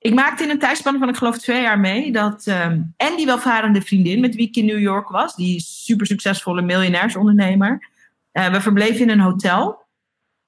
[0.00, 2.46] Ik maakte in een tijdspanne van, ik geloof, twee jaar mee dat.
[2.46, 6.62] Um, en die welvarende vriendin met wie ik in New York was, die super succesvolle
[6.62, 7.88] miljonairsondernemer.
[8.32, 9.86] Uh, we verbleven in een hotel.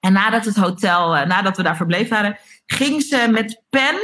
[0.01, 3.97] En nadat, het hotel, uh, nadat we daar verbleven waren, ging ze met pen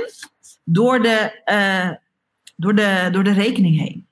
[0.65, 1.91] door de, uh,
[2.57, 4.09] door de, door de rekening heen.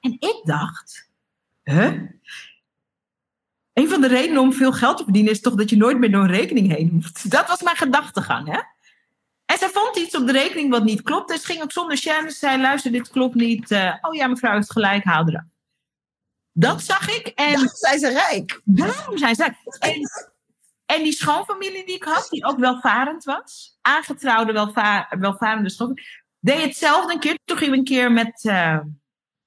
[0.00, 1.10] En ik dacht,
[1.62, 1.92] huh?
[3.72, 6.10] een van de redenen om veel geld te verdienen is toch dat je nooit meer
[6.10, 7.30] door een rekening heen hoeft.
[7.30, 8.60] Dat was mijn gedachtegang, hè?
[9.46, 11.28] En zij vond iets op de rekening wat niet klopt.
[11.28, 13.70] Dus ging ook zonder Ze zei, luister, dit klopt niet.
[13.70, 15.42] Uh, oh ja, mevrouw heeft gelijk, haal eraf.
[16.52, 17.26] Dat zag ik.
[17.26, 18.60] En daarom zijn ze rijk.
[18.64, 19.56] Daarom zijn ze rijk.
[19.78, 20.00] En,
[20.86, 23.78] en die schoonfamilie die ik had, die ook welvarend was.
[23.80, 26.08] Aangetrouwde welva welvarende schoonfamilie.
[26.40, 27.38] Deed hetzelfde een keer.
[27.44, 28.44] Toen gingen we een keer met...
[28.44, 28.78] Uh,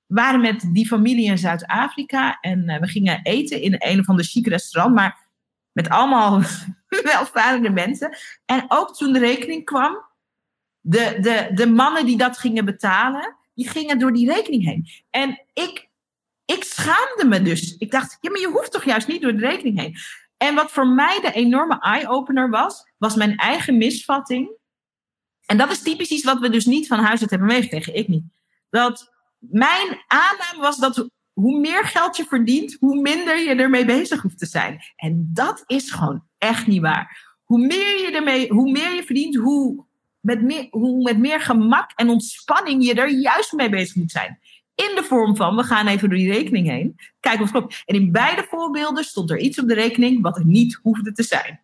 [0.08, 2.38] waren met die familie in Zuid-Afrika.
[2.42, 4.96] En uh, we gingen eten in een of ander chic restaurant.
[4.96, 5.27] Maar
[5.78, 6.42] met allemaal
[7.14, 8.18] welvarende mensen.
[8.46, 10.06] En ook toen de rekening kwam,
[10.80, 14.88] de, de, de mannen die dat gingen betalen, die gingen door die rekening heen.
[15.10, 15.90] En ik,
[16.46, 17.78] ik schaamde me dus.
[17.78, 19.96] Ik dacht, ja, maar je hoeft toch juist niet door de rekening heen.
[20.38, 24.50] En wat voor mij de enorme eye-opener was, was mijn eigen misvatting.
[25.46, 27.96] En dat is typisch iets wat we dus niet van huis uit hebben meegekregen.
[27.96, 28.24] Ik niet.
[28.70, 34.22] Dat mijn aanname was dat hoe meer geld je verdient, hoe minder je ermee bezig
[34.22, 34.80] hoeft te zijn.
[34.96, 37.36] En dat is gewoon echt niet waar.
[37.44, 39.86] Hoe meer je, ermee, hoe meer je verdient, hoe
[40.20, 44.40] met, meer, hoe met meer gemak en ontspanning je er juist mee bezig moet zijn.
[44.76, 47.84] In de vorm van, we gaan even door die rekening heen, kijken of het klopt.
[47.86, 51.24] En in beide voorbeelden stond er iets op de rekening wat er niet hoefde te
[51.24, 51.60] zijn.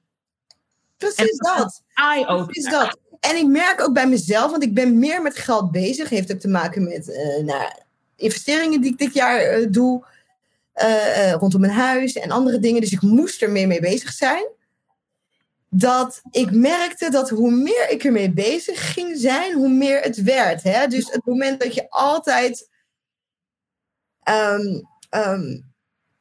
[0.97, 1.83] Precies dat.
[2.25, 2.99] Precies dat.
[3.19, 6.09] En ik merk ook bij mezelf, want ik ben meer met geld bezig.
[6.09, 7.71] Heeft ook te maken met uh, nou,
[8.23, 10.05] investeringen die ik dit jaar uh, doe.
[10.75, 12.81] Uh, rondom mijn huis en andere dingen.
[12.81, 14.45] Dus ik moest er meer mee bezig zijn.
[15.69, 20.63] Dat ik merkte dat hoe meer ik ermee bezig ging zijn, hoe meer het werd.
[20.63, 20.87] Hè?
[20.87, 22.69] Dus het moment dat je altijd
[24.29, 25.73] um, um,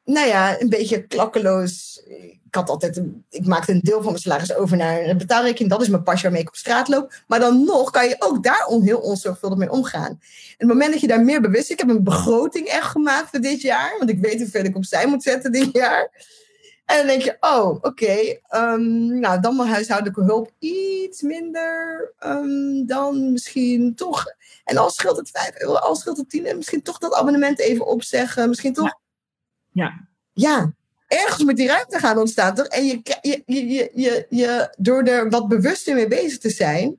[0.04, 2.02] nou ja, een beetje klakkeloos.
[2.52, 5.70] Ik had altijd, een, ik maakte een deel van mijn salaris over naar een betaalrekening.
[5.70, 7.22] Dat is mijn pasje waarmee ik op straat loop.
[7.26, 10.08] Maar dan nog kan je ook daar on, heel onzorgvuldig mee omgaan.
[10.10, 10.18] En
[10.56, 13.60] het moment dat je daar meer bewust Ik heb een begroting echt gemaakt voor dit
[13.60, 13.94] jaar.
[13.98, 16.10] Want ik weet hoeveel ik opzij moet zetten dit jaar.
[16.84, 17.86] En dan denk je, oh, oké.
[17.86, 22.12] Okay, um, nou, dan mijn huishoudelijke hulp iets minder.
[22.26, 24.24] Um, dan misschien toch.
[24.64, 27.58] En als scheelt het 5 euro, als scheelt het 10 en misschien toch dat abonnement
[27.58, 28.48] even opzeggen.
[28.48, 29.00] Misschien toch
[29.70, 30.08] ja.
[30.32, 30.72] Ja,
[31.12, 32.66] ergens moet die ruimte gaan ontstaan, toch?
[32.66, 36.96] En je, je, je, je, je, door er wat bewuster mee bezig te zijn.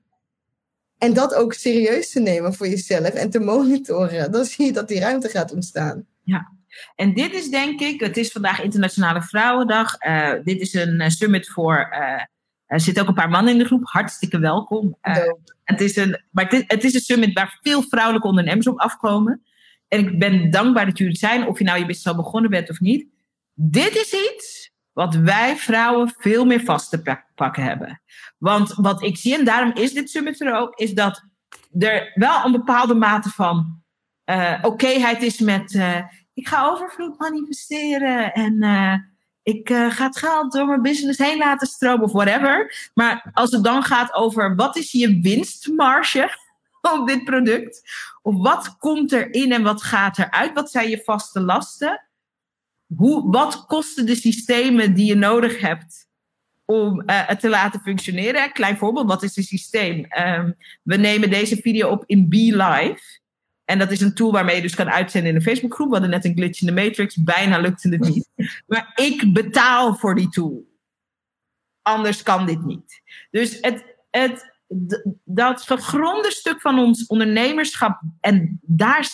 [0.97, 4.31] En dat ook serieus te nemen voor jezelf en te monitoren.
[4.31, 6.05] Dan zie je dat die ruimte gaat ontstaan.
[6.23, 6.51] Ja,
[6.95, 10.01] en dit is denk ik, het is vandaag Internationale Vrouwendag.
[10.01, 12.21] Uh, dit is een uh, summit voor, uh,
[12.65, 14.97] er zitten ook een paar mannen in de groep, hartstikke welkom.
[15.63, 18.79] het, is een, maar het is, het is een summit waar veel vrouwelijke ondernemers op
[18.79, 19.43] afkomen.
[19.87, 22.69] En ik ben dankbaar dat jullie zijn, of je nou je business al begonnen bent
[22.69, 23.05] of niet.
[23.53, 28.01] Dit is iets wat wij vrouwen veel meer vast te pakken hebben.
[28.37, 31.23] Want wat ik zie, en daarom is dit summit er ook, is dat
[31.79, 33.81] er wel een bepaalde mate van
[34.25, 35.97] uh, okéheid is met uh,
[36.33, 38.93] ik ga overvloed manifesteren en uh,
[39.43, 42.75] ik ga het geld door mijn business heen laten stromen of whatever.
[42.93, 46.37] Maar als het dan gaat over wat is je winstmarge
[46.99, 47.81] op dit product?
[48.21, 50.53] Of wat komt erin en wat gaat eruit?
[50.53, 52.01] Wat zijn je vaste lasten?
[52.95, 56.07] Hoe, wat kosten de systemen die je nodig hebt
[56.65, 58.51] om uh, het te laten functioneren?
[58.51, 60.05] Klein voorbeeld, wat is het systeem?
[60.17, 63.21] Um, we nemen deze video op in BeLive.
[63.65, 65.87] En dat is een tool waarmee je dus kan uitzenden in een Facebookgroep.
[65.87, 67.15] We hadden net een glitch in de matrix.
[67.15, 68.29] Bijna lukte het niet.
[68.67, 70.71] Maar ik betaal voor die tool.
[71.81, 73.01] Anders kan dit niet.
[73.31, 74.53] Dus het, het,
[75.23, 79.09] dat gegronde stuk van ons ondernemerschap en daar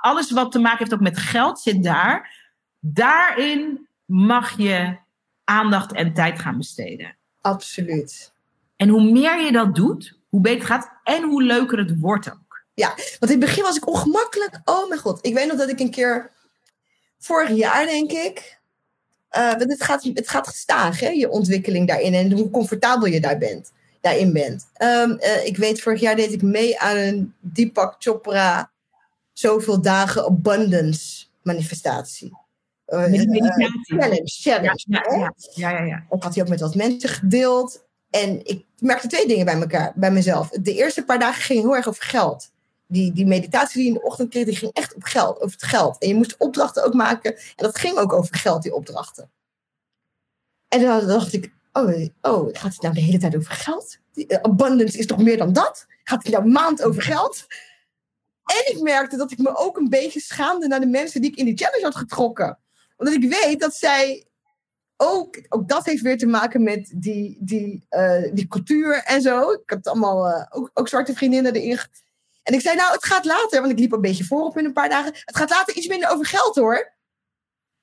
[0.00, 2.39] alles wat te maken heeft ook met geld zit daar.
[2.80, 4.96] Daarin mag je
[5.44, 7.16] aandacht en tijd gaan besteden.
[7.40, 8.32] Absoluut.
[8.76, 12.30] En hoe meer je dat doet, hoe beter het gaat en hoe leuker het wordt
[12.30, 12.64] ook.
[12.74, 14.60] Ja, want in het begin was ik ongemakkelijk.
[14.64, 15.26] Oh mijn god.
[15.26, 16.30] Ik weet nog dat ik een keer,
[17.18, 18.58] vorig jaar denk ik,
[19.36, 23.38] uh, het, gaat, het gaat gestaag, hè, je ontwikkeling daarin en hoe comfortabel je daar
[23.38, 24.70] bent daarin bent.
[24.82, 28.70] Um, uh, ik weet, vorig jaar deed ik mee aan een Deepak Chopra
[29.32, 32.38] zoveel dagen abundance manifestatie.
[32.90, 34.84] Uh, challenge, challenge.
[34.88, 37.84] Ja, ja, ja, ja, had die ook met wat mensen gedeeld.
[38.10, 40.48] En ik merkte twee dingen bij elkaar, bij mezelf.
[40.48, 42.50] De eerste paar dagen ging heel erg over geld.
[42.86, 45.52] Die, die meditatie die je in de ochtend kreeg, die ging echt op geld, over
[45.52, 45.98] het geld.
[45.98, 47.34] En je moest opdrachten ook maken.
[47.34, 49.30] En dat ging ook over geld, die opdrachten.
[50.68, 53.98] En dan dacht ik, oh, oh, gaat het nou de hele tijd over geld?
[54.14, 55.86] Uh, abundance is toch meer dan dat?
[56.04, 57.46] Gaat het nou maand over geld?
[58.44, 61.36] En ik merkte dat ik me ook een beetje schaamde naar de mensen die ik
[61.36, 62.58] in die challenge had getrokken.
[63.00, 64.26] Omdat ik weet dat zij
[64.96, 69.52] ook, ook dat heeft weer te maken met die, die, uh, die cultuur en zo.
[69.52, 71.78] Ik had allemaal uh, ook, ook zwarte vriendinnen erin.
[72.42, 74.64] En ik zei, nou, het gaat later, want ik liep een beetje voor op in
[74.64, 75.12] een paar dagen.
[75.14, 76.92] Het gaat later iets minder over geld hoor.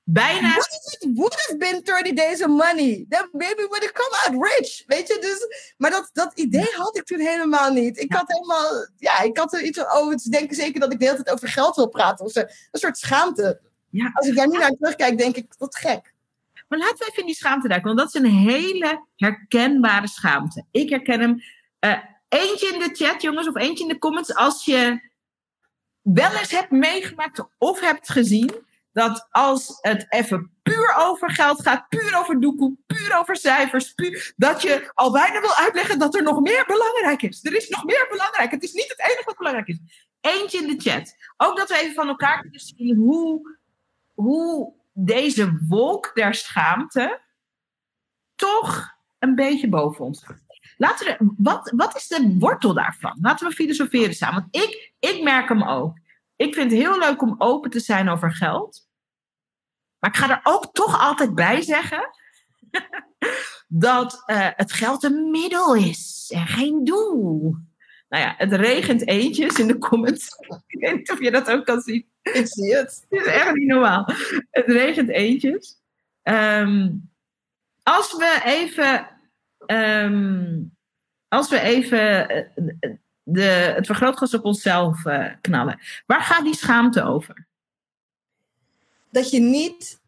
[0.04, 0.54] bijna.
[0.54, 3.06] What it would have been 30 days of money.
[3.10, 4.84] Then maybe would have come out rich.
[4.88, 5.74] Weet je, dus.
[5.78, 8.00] Maar dat, dat idee had ik toen helemaal niet.
[8.00, 8.88] Ik had helemaal.
[8.98, 9.80] Ja, ik had er iets.
[9.80, 12.26] Oh, ze denken zeker dat ik de hele tijd over geld wil praten.
[12.26, 12.40] Of zo.
[12.40, 13.60] Een soort schaamte.
[13.90, 14.12] Ja.
[14.14, 16.14] Als ik daar nu naar terugkijk, denk ik, wat gek.
[16.68, 20.66] Maar laten we even in die schaamte duiken, want dat is een hele herkenbare schaamte.
[20.72, 21.42] Ik herken hem.
[21.80, 21.98] Uh,
[22.30, 24.36] eentje in de chat, jongens, of eentje in de comments.
[24.36, 25.10] Als je
[26.02, 31.90] wel eens hebt meegemaakt of hebt gezien dat als het even puur over geld gaat,
[31.90, 36.24] puur over doekoe, puur over cijfers, puur, dat je al bijna wil uitleggen dat er
[36.24, 37.46] nog meer belangrijk is.
[37.46, 38.52] Er is nog meer belangrijk.
[38.52, 39.80] Het is niet het enige wat belangrijk is.
[40.22, 41.16] Eentje in de chat.
[41.38, 43.57] Ook dat we even van elkaar kunnen zien hoe,
[44.18, 47.22] hoe deze wolk der schaamte
[48.36, 50.46] toch een beetje boven ons gaat.
[50.78, 53.18] Laten we, wat, wat is de wortel daarvan?
[53.22, 54.42] Laten we filosoferen samen.
[54.42, 55.98] Want ik, ik merk hem ook.
[56.36, 58.88] Ik vind het heel leuk om open te zijn over geld.
[60.00, 62.10] Maar ik ga er ook toch altijd bij zeggen
[63.68, 67.56] dat uh, het geld een middel is en geen doel.
[68.10, 70.28] Nou ja, het regent eentjes in de comments.
[70.68, 72.10] Ik weet niet of je dat ook kan zien.
[72.34, 73.06] Ik zie het.
[73.10, 74.06] Het is echt niet normaal.
[74.52, 75.82] Het regent eentjes.
[76.24, 77.10] Um,
[77.84, 79.08] als we even.
[79.66, 80.76] Um,
[81.28, 82.28] als we even
[83.24, 83.42] de,
[83.76, 85.80] het vergrootglas op onszelf uh, knallen.
[86.06, 87.48] Waar gaat die schaamte over?
[89.12, 90.00] Dat je niet.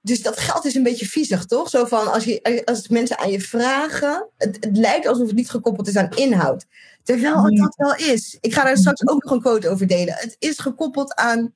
[0.00, 1.68] Dus dat geld is een beetje viezig, toch?
[1.68, 4.28] Zo van als, je, als mensen aan je vragen.
[4.36, 6.66] Het, het lijkt alsof het niet gekoppeld is aan inhoud.
[7.02, 8.36] Terwijl het dat wel is.
[8.40, 10.14] Ik ga daar straks ook nog een quote over delen.
[10.14, 11.54] Het is gekoppeld aan.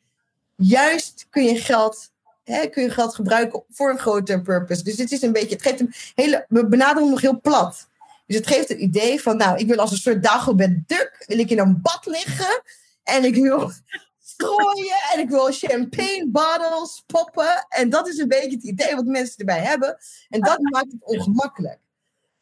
[0.57, 2.12] Juist kun je geld
[2.44, 4.82] Hè, kun je geld gebruiken voor een groter purpose.
[4.82, 7.88] Dus dit is een beetje, het geeft een hele, we benaderen hem nog heel plat.
[8.26, 11.38] Dus het geeft een idee van, nou, ik wil als een soort Dagobert Duck, wil
[11.38, 12.62] ik in een bad liggen
[13.03, 13.70] en ik wil
[14.24, 17.66] strooien en ik wil champagne bottles poppen.
[17.68, 19.98] En dat is een beetje het idee wat mensen erbij hebben.
[20.28, 21.78] En dat maakt het ongemakkelijk.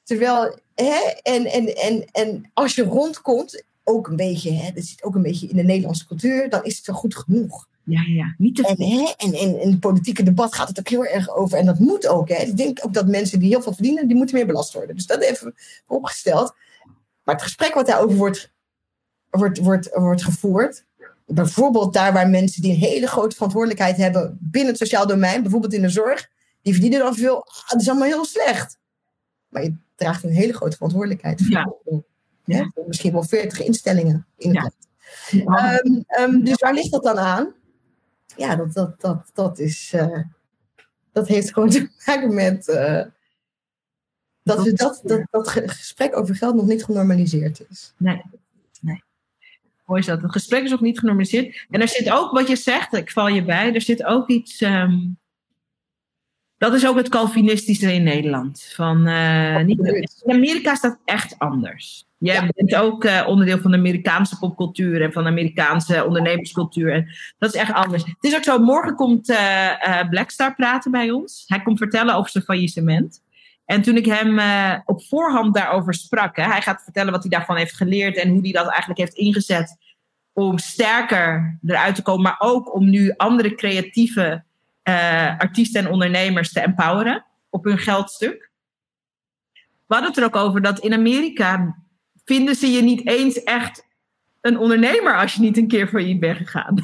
[0.04, 5.02] Terwijl, hè, en, en, en, en als je rondkomt, ook een beetje, hè, dat zit
[5.02, 7.68] ook een beetje in de Nederlandse cultuur, dan is het wel goed genoeg.
[7.84, 10.88] Ja, ja, niet te en, hè, en, en in het politieke debat gaat het ook
[10.88, 11.58] heel erg over.
[11.58, 12.28] En dat moet ook.
[12.28, 12.34] Hè.
[12.34, 14.96] Ik denk ook dat mensen die heel veel verdienen, die moeten meer belast worden.
[14.96, 15.54] Dus dat even
[15.86, 16.54] opgesteld.
[17.24, 18.52] Maar het gesprek wat daarover wordt,
[19.30, 20.84] wordt, wordt, wordt gevoerd.
[21.26, 25.74] Bijvoorbeeld daar waar mensen die een hele grote verantwoordelijkheid hebben binnen het sociaal domein, bijvoorbeeld
[25.74, 26.30] in de zorg,
[26.62, 27.36] die verdienen dan veel.
[27.36, 28.78] Ah, dat is allemaal heel slecht.
[29.48, 31.40] Maar je draagt een hele grote verantwoordelijkheid.
[31.48, 31.74] Ja.
[32.44, 32.72] Ja.
[32.86, 34.70] Misschien wel 40 instellingen in ja.
[35.84, 37.54] um, um, dus waar ligt dat dan aan?
[38.36, 39.92] Ja, dat, dat, dat, dat is.
[39.92, 40.18] Uh,
[41.12, 42.68] dat heeft gewoon te maken met.
[42.68, 43.02] Uh,
[44.42, 47.94] dat, we dat, dat, dat gesprek over geld nog niet genormaliseerd is.
[47.96, 48.22] Nee,
[48.80, 49.02] nee.
[49.84, 50.22] Mooi is dat.
[50.22, 51.66] Het gesprek is nog niet genormaliseerd.
[51.70, 54.60] En er zit ook, wat je zegt, ik val je bij, er zit ook iets.
[54.60, 55.18] Um,
[56.56, 58.62] dat is ook het Calvinistische in Nederland.
[58.74, 59.78] Van, uh, niet,
[60.24, 62.09] in Amerika is dat echt anders.
[62.20, 62.48] Jij ja.
[62.54, 66.92] bent ook uh, onderdeel van de Amerikaanse popcultuur en van de Amerikaanse ondernemerscultuur.
[66.92, 67.08] En
[67.38, 68.04] dat is echt anders.
[68.04, 71.44] Het is ook zo, morgen komt uh, uh, Blackstar praten bij ons.
[71.46, 73.22] Hij komt vertellen over zijn faillissement.
[73.64, 74.40] En toen ik hem
[74.84, 78.40] op voorhand daarover sprak, hè, hij gaat vertellen wat hij daarvan heeft geleerd en hoe
[78.42, 79.76] hij dat eigenlijk heeft ingezet
[80.32, 84.44] om sterker eruit te komen, maar ook om nu andere creatieve
[85.38, 88.50] artiesten en ondernemers te empoweren op hun geldstuk.
[89.86, 91.76] We hadden het er ook over dat in Amerika
[92.30, 93.86] vinden ze je niet eens echt
[94.40, 96.74] een ondernemer als je niet een keer failliet bent gegaan.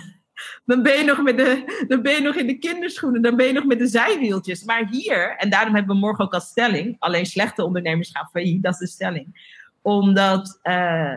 [0.64, 3.46] Dan ben, je nog met de, dan ben je nog in de kinderschoenen, dan ben
[3.46, 4.64] je nog met de zijwieltjes.
[4.64, 8.62] Maar hier, en daarom hebben we morgen ook als stelling, alleen slechte ondernemers gaan failliet,
[8.62, 9.54] dat is de stelling.
[9.82, 11.14] Omdat uh,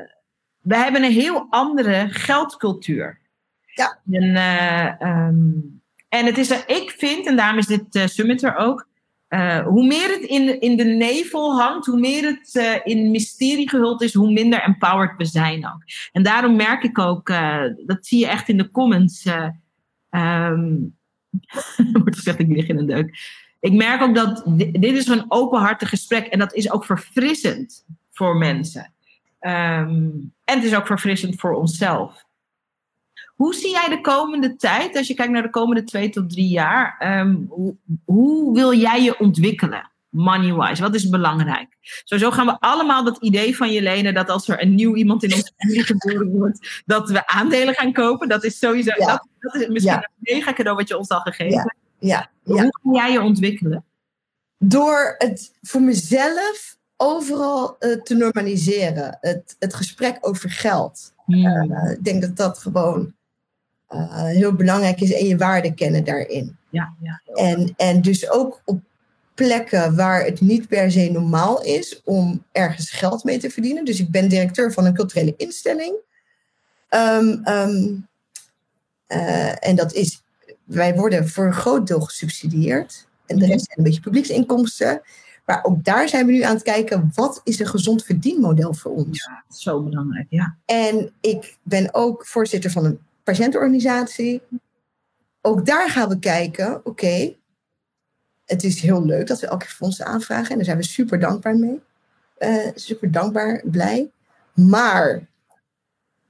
[0.62, 3.20] we hebben een heel andere geldcultuur.
[3.74, 4.00] Ja.
[4.12, 8.56] En, uh, um, en het is, ik vind, en daarom is dit uh, summit er
[8.56, 8.89] ook,
[9.30, 13.70] uh, hoe meer het in, in de nevel hangt, hoe meer het uh, in mysterie
[13.70, 15.84] gehuld is, hoe minder empowered we zijn ook.
[16.12, 19.26] En daarom merk ik ook, uh, dat zie je echt in de comments.
[20.10, 20.98] Um,
[21.94, 23.18] wordt gezegd, ik lig in een deuk.
[23.60, 27.86] Ik merk ook dat dit, dit is een openhartig gesprek en dat is ook verfrissend
[28.12, 28.94] voor mensen.
[29.42, 32.26] Um, en het is ook verfrissend voor onszelf.
[33.40, 36.48] Hoe zie jij de komende tijd, als je kijkt naar de komende twee tot drie
[36.48, 37.76] jaar, um, hoe,
[38.06, 40.82] hoe, wil jij je ontwikkelen, money-wise?
[40.82, 41.78] Wat is belangrijk?
[42.04, 45.24] Sowieso gaan we allemaal dat idee van je lenen dat als er een nieuw iemand
[45.24, 48.30] in onze familie geboren wordt, dat we aandelen gaan kopen.
[48.30, 49.06] Dat is sowieso, ja.
[49.06, 50.10] dat, dat, is misschien ja.
[50.22, 51.76] een mega cadeau wat je ons al gegeven hebt.
[52.00, 52.30] Ja.
[52.44, 52.70] Ja.
[52.82, 53.86] Hoe ga jij je ontwikkelen?
[54.58, 59.18] Door het voor mezelf overal uh, te normaliseren.
[59.22, 61.14] Het, het gesprek over geld.
[61.26, 61.46] Hmm.
[61.46, 63.18] Uh, ik denk dat dat gewoon
[64.14, 66.58] heel belangrijk is en je waarde kennen daarin.
[66.70, 67.22] Ja, ja.
[67.34, 68.80] En, en dus ook op
[69.34, 73.86] plekken waar het niet per se normaal is om ergens geld mee te verdienen.
[73.86, 75.96] Dus ik ben directeur van een culturele instelling.
[76.90, 77.96] Ehm, ehm,
[79.08, 80.24] eh, en dat is,
[80.64, 83.08] wij worden voor een groot deel gesubsidieerd.
[83.26, 85.02] En de rest zijn een beetje publieksinkomsten.
[85.46, 88.92] Maar ook daar zijn we nu aan het kijken, wat is een gezond verdienmodel voor
[88.92, 89.26] ons?
[89.26, 90.58] Ja, zo belangrijk, ja.
[90.66, 93.00] En ik ben ook voorzitter van een
[93.30, 94.42] patiëntenorganisatie.
[95.42, 97.36] Ook daar gaan we kijken, oké,
[98.46, 100.50] het is heel leuk dat we elke fondsen aanvragen.
[100.50, 101.82] En daar zijn we super dankbaar mee.
[102.40, 104.12] Uh, super dankbaar, blij.
[104.54, 105.28] Maar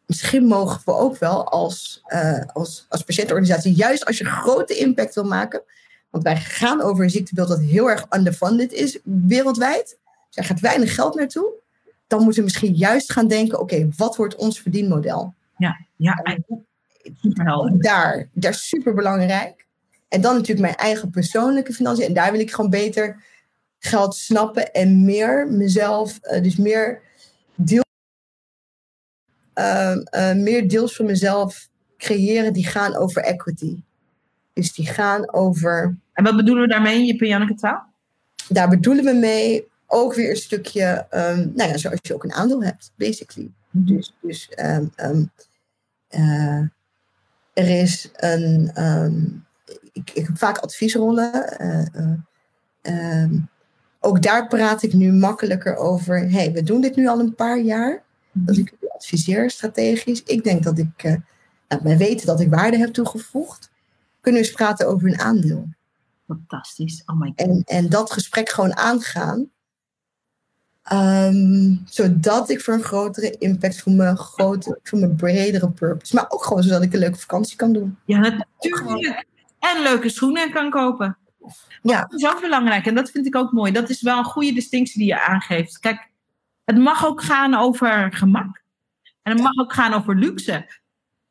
[0.06, 5.16] misschien mogen we ook wel als, uh, als, als patiëntenorganisatie, juist als je grote impact
[5.16, 5.62] wil maken.
[6.10, 9.98] Want wij gaan over een ziektebeeld dat heel erg underfunded is wereldwijd.
[10.28, 11.52] Dus er gaat weinig geld naartoe.
[12.08, 15.34] Dan moeten we misschien juist gaan denken: oké, wat wordt ons verdienmodel?
[15.58, 16.24] Ja, ja,
[17.78, 19.68] Daar, daar is super belangrijk.
[20.08, 22.06] En dan natuurlijk mijn eigen persoonlijke financiën.
[22.06, 23.24] En daar wil ik gewoon beter
[23.80, 27.02] geld snappen en meer mezelf, uh, dus meer,
[27.56, 27.84] deel,
[29.56, 33.84] uh, uh, meer deels van mezelf creëren die gaan over equity.
[34.54, 35.98] Dus die gaan over.
[36.14, 37.88] En wat bedoelen we daarmee in je Pianneke taal?
[38.48, 42.34] Daar bedoelen we mee ook weer een stukje, um, nou ja, zoals je ook een
[42.34, 43.52] aandeel hebt, basically.
[43.72, 45.32] Dus, dus um, um,
[47.60, 48.72] er is een
[49.92, 51.58] ik, ik heb vaak adviesrollen.
[52.82, 53.32] Uh,
[54.00, 56.32] ook daar praat ik nu makkelijker over.
[56.32, 58.04] hey, we doen dit nu al een paar jaar.
[58.32, 60.24] Dat ik u adviseer strategisch.
[60.24, 61.16] Ik denk dat ik, uh,
[61.68, 63.72] nou, wij weten dat ik waarde heb toegevoegd.
[64.22, 65.68] Kunnen we eens praten over een aandeel.
[66.28, 67.04] Fantastisch.
[67.06, 67.48] Oh my God.
[67.48, 69.50] En, en dat gesprek gewoon aangaan.
[70.94, 76.16] Um, zodat ik voor een grotere impact, voor mijn, grote, voor mijn bredere purpose.
[76.16, 77.98] Maar ook gewoon zodat ik een leuke vakantie kan doen.
[78.06, 79.26] Ja, natuurlijk
[79.60, 81.18] en leuke schoenen kan kopen.
[81.82, 82.02] Ja.
[82.02, 83.72] Dat is ook belangrijk en dat vind ik ook mooi.
[83.72, 85.80] Dat is wel een goede distinctie die je aangeeft.
[85.80, 86.10] Kijk,
[86.66, 88.62] het mag ook gaan over gemak.
[89.22, 90.54] En het mag ook gaan over luxe.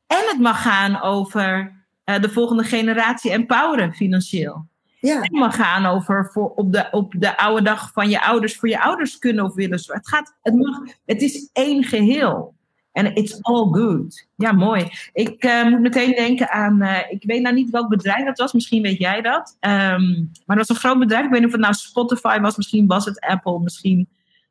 [0.07, 4.66] En het mag gaan over uh, de volgende generatie empoweren financieel.
[5.01, 5.20] Ja.
[5.20, 8.68] Het mag gaan over voor op, de, op de oude dag van je ouders voor
[8.68, 9.80] je ouders kunnen of willen.
[9.86, 12.57] Het, gaat, het, mag, het is één geheel.
[12.92, 14.26] En it's all good.
[14.36, 14.88] Ja, mooi.
[15.12, 18.53] Ik uh, moet meteen denken aan, uh, ik weet nou niet welk bedrijf dat was,
[18.53, 19.57] misschien weet jij dat.
[19.61, 22.57] Um, maar dat was een groot bedrijf, ik weet niet of het nou Spotify was,
[22.57, 24.09] misschien was het Apple, misschien.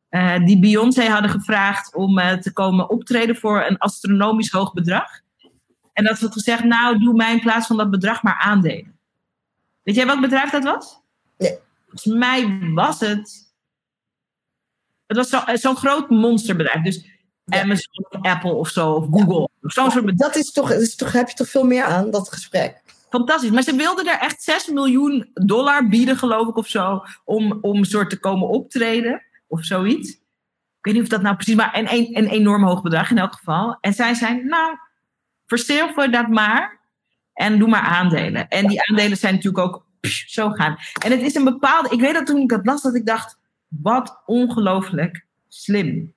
[0.10, 5.10] Uh, die Beyoncé hadden gevraagd om te komen optreden voor een astronomisch hoog bedrag.
[5.94, 8.97] En dat ze had gezegd, nou doe mij in plaats van dat bedrag maar aandelen.
[9.88, 11.00] Weet jij welk bedrijf dat was?
[11.38, 11.58] Nee.
[11.86, 13.54] Volgens mij was het.
[15.06, 16.84] Het was zo'n zo groot monsterbedrijf.
[16.84, 17.06] Dus
[17.46, 19.50] Amazon of Apple of zo, of Google.
[19.62, 22.82] Zo'n soort dat is toch, is toch, heb je toch veel meer aan, dat gesprek?
[23.10, 23.50] Fantastisch.
[23.50, 27.04] Maar ze wilden er echt 6 miljoen dollar bieden, geloof ik, of zo.
[27.24, 29.24] Om, om soort te komen optreden.
[29.48, 30.10] Of zoiets.
[30.10, 30.20] Ik
[30.82, 31.56] weet niet of dat nou precies...
[31.56, 33.78] Maar een, een, een enorm hoog bedrag in elk geval.
[33.82, 34.78] En zij zijn, nou,
[35.46, 36.77] verzilver dat maar.
[37.38, 38.48] En doe maar aandelen.
[38.48, 40.78] En die aandelen zijn natuurlijk ook psh, zo gaan.
[41.04, 41.90] En het is een bepaalde...
[41.90, 43.38] Ik weet dat toen ik dat las, dat ik dacht...
[43.68, 46.14] Wat ongelooflijk slim.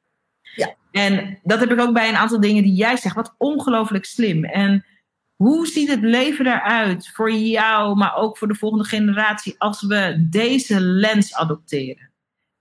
[0.56, 0.74] Ja.
[0.90, 3.14] En dat heb ik ook bij een aantal dingen die jij zegt.
[3.14, 4.44] Wat ongelooflijk slim.
[4.44, 4.84] En
[5.36, 10.26] hoe ziet het leven eruit voor jou, maar ook voor de volgende generatie, als we
[10.30, 12.10] deze lens adopteren?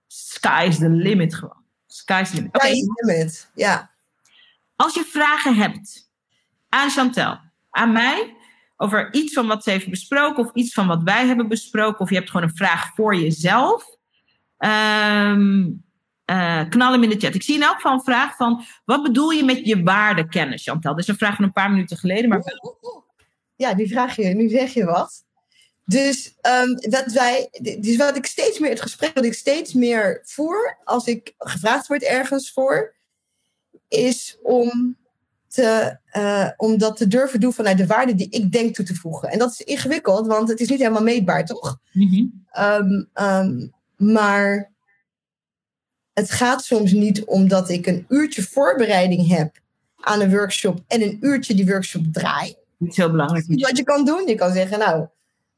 [0.06, 1.64] Sky is the limit gewoon.
[1.86, 2.56] Sky is the limit.
[2.60, 3.90] Sky is the limit, ja.
[4.76, 6.10] Als je vragen hebt
[6.68, 7.38] aan Chantel,
[7.70, 8.36] aan mij,
[8.82, 12.08] over iets van wat ze heeft besproken, of iets van wat wij hebben besproken, of
[12.08, 13.96] je hebt gewoon een vraag voor jezelf.
[14.58, 15.84] Um,
[16.30, 17.34] uh, knal hem in de chat.
[17.34, 18.64] Ik zie in elk geval een vraag van...
[18.84, 20.92] wat bedoel je met je waardekennis, Chantal?
[20.92, 22.28] Dat is een vraag van een paar minuten geleden.
[22.28, 22.42] Maar...
[23.56, 25.24] Ja, nu vraag je, nu zeg je wat.
[25.84, 27.48] Dus, um, dat wij,
[27.80, 30.78] dus wat ik steeds meer, het gesprek wat ik steeds meer voer...
[30.84, 32.94] als ik gevraagd word ergens voor...
[33.88, 34.96] is om,
[35.50, 38.94] te, uh, om dat te durven doen vanuit de waarde die ik denk toe te
[38.94, 39.28] voegen.
[39.28, 41.78] En dat is ingewikkeld, want het is niet helemaal meetbaar, toch?
[41.92, 42.44] Mm -hmm.
[42.58, 44.70] um, um, maar
[46.12, 49.58] het gaat soms niet omdat ik een uurtje voorbereiding heb
[49.96, 52.54] aan een workshop en een uurtje die workshop draai.
[52.78, 53.44] Dat is heel belangrijk.
[53.46, 55.06] Wat je kan doen, je kan zeggen, nou,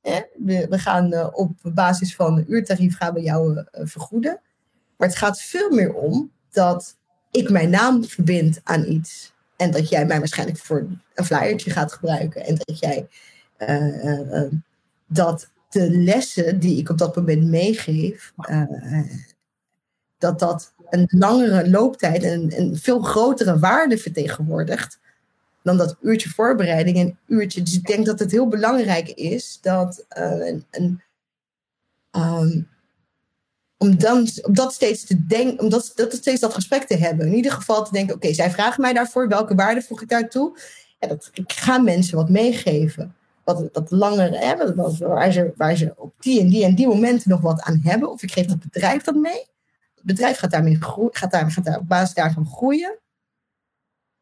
[0.01, 4.41] hè, we, we, gaan uh, op basis van een uurtarief gaan we jou uh, vergoeden.
[4.97, 6.97] Maar het gaat veel meer om dat
[7.31, 9.33] ik mijn naam verbind aan iets.
[9.63, 12.45] En dat jij mij waarschijnlijk voor een flyertje gaat gebruiken.
[12.45, 13.09] En dat jij
[13.59, 14.43] uh,
[15.07, 18.33] dat de lessen die ik op dat moment meegeef,
[20.19, 24.99] dat dat een langere looptijd en een veel grotere waarde vertegenwoordigt
[25.63, 27.63] dan dat uurtje voorbereiding en uurtje.
[27.63, 31.03] Dus ik denk dat het heel belangrijk is dat een, een
[32.13, 32.69] um,
[33.83, 37.27] om, dan, om dat steeds te denken, om dat, dat steeds dat gesprek te hebben.
[37.27, 40.59] In ieder geval te denken, oké, zij vragen mij daarvoor, welke waarde voeg ik daartoe?
[40.99, 43.15] Ja, dat, ik ga mensen wat meegeven.
[43.45, 47.31] Wat, dat langer, hè, waar, ze, waar ze op die en die en die momenten
[47.31, 48.11] nog wat aan hebben.
[48.11, 49.47] Of ik geef dat bedrijf dat mee.
[49.95, 52.99] Het bedrijf gaat, daarmee groeien, gaat, daar, gaat daar op basis daarvan groeien.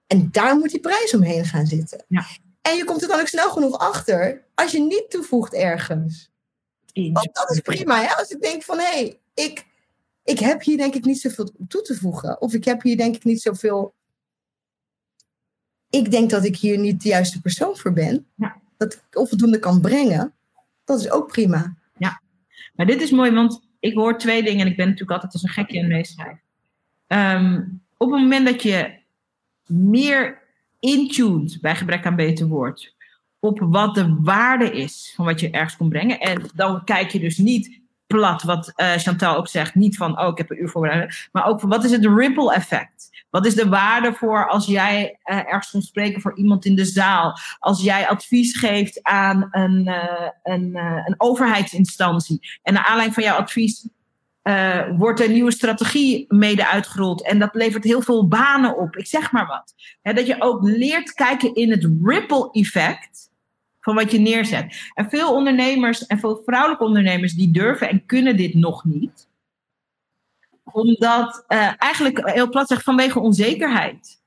[0.07, 2.05] En daar moet die prijs omheen gaan zitten.
[2.09, 2.27] Ja.
[2.63, 6.31] En je komt er dan ook snel genoeg achter als je niet toevoegt ergens.
[6.95, 8.01] Want dat is prima.
[8.01, 8.15] Ja?
[8.15, 9.67] Als ik denk van hé, hey, ik,
[10.25, 12.41] ik heb hier denk ik niet zoveel toe te voegen.
[12.41, 13.95] Of ik heb hier denk ik niet zoveel.
[15.91, 18.27] Ik denk dat ik hier niet de juiste persoon voor ben.
[18.35, 18.61] Ja.
[18.77, 20.35] Dat ik onvoldoende kan brengen.
[20.85, 21.77] Dat is ook prima.
[21.99, 22.23] Ja,
[22.75, 25.43] maar dit is mooi, want ik hoor twee dingen en ik ben natuurlijk altijd als
[25.43, 26.43] een gekje aan het meeschrijven.
[27.07, 27.63] Ehm,
[27.97, 28.99] op het moment dat je
[29.67, 30.43] meer
[30.81, 32.95] intuned, bij gebrek aan beter woord,
[33.39, 36.21] op wat de waarde is van wat je ergens kon brengen.
[36.21, 37.80] En dan kijk je dus niet
[38.11, 41.47] plat, wat uh, Chantal ook zegt, niet van, oh, ik heb een uur voorbereid, maar
[41.47, 43.25] ook van, wat is het ripple effect?
[43.31, 46.85] Wat is de waarde voor als jij uh, ergens komt spreken voor iemand in de
[46.85, 47.39] zaal?
[47.59, 53.37] Als jij advies geeft aan een, uh, een, een overheidsinstantie en naar aanleiding van jouw
[53.37, 53.89] advies
[54.97, 58.97] wordt een nieuwe strategie mede uitgerold en dat levert heel veel banen op.
[58.97, 59.75] Ik zeg maar wat.
[60.15, 63.30] dat je ook leert kijken in het ripple effect
[63.81, 64.91] van wat je neerzet.
[64.95, 69.29] En veel ondernemers en veel vrouwelijke ondernemers die durven en kunnen dit nog niet.
[70.65, 74.23] Omdat uh, eigenlijk heel plat zegt vanwege onzekerheid.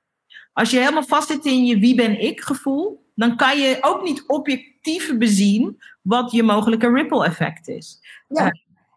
[0.54, 4.24] Als je helemaal vastzit in je wie ben ik gevoel, dan kan je ook niet
[4.28, 8.00] objectief bezien wat je mogelijke ripple effect is.
[8.28, 8.46] Ja.
[8.46, 8.52] Uh,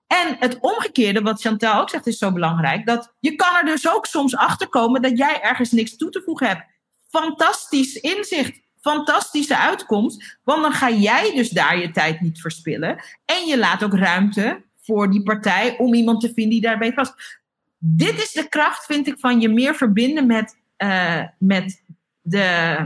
[0.06, 2.86] en het omgekeerde, wat Chantal ook zegt, is zo belangrijk.
[2.86, 6.22] Dat je kan er dus ook soms achter komen dat jij ergens niks toe te
[6.24, 6.64] voegen hebt.
[7.08, 10.38] Fantastisch inzicht fantastische uitkomst.
[10.44, 13.02] Want dan ga jij dus daar je tijd niet verspillen.
[13.24, 17.40] En je laat ook ruimte voor die partij om iemand te vinden die daarbij past.
[17.78, 21.82] Dit is de kracht, vind ik, van je meer verbinden met, uh, met
[22.20, 22.76] de.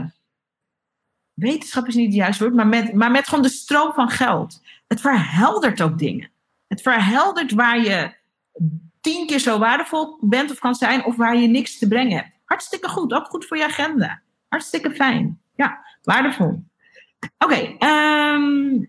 [1.33, 4.61] Wetenschap is niet het juiste woord, maar met, maar met gewoon de stroom van geld.
[4.87, 6.29] Het verheldert ook dingen.
[6.67, 8.13] Het verheldert waar je
[9.01, 12.29] tien keer zo waardevol bent of kan zijn, of waar je niks te brengen hebt.
[12.45, 14.21] Hartstikke goed, ook goed voor je agenda.
[14.47, 15.39] Hartstikke fijn.
[15.55, 16.63] Ja, waardevol.
[17.37, 18.85] Oké, okay, ehm,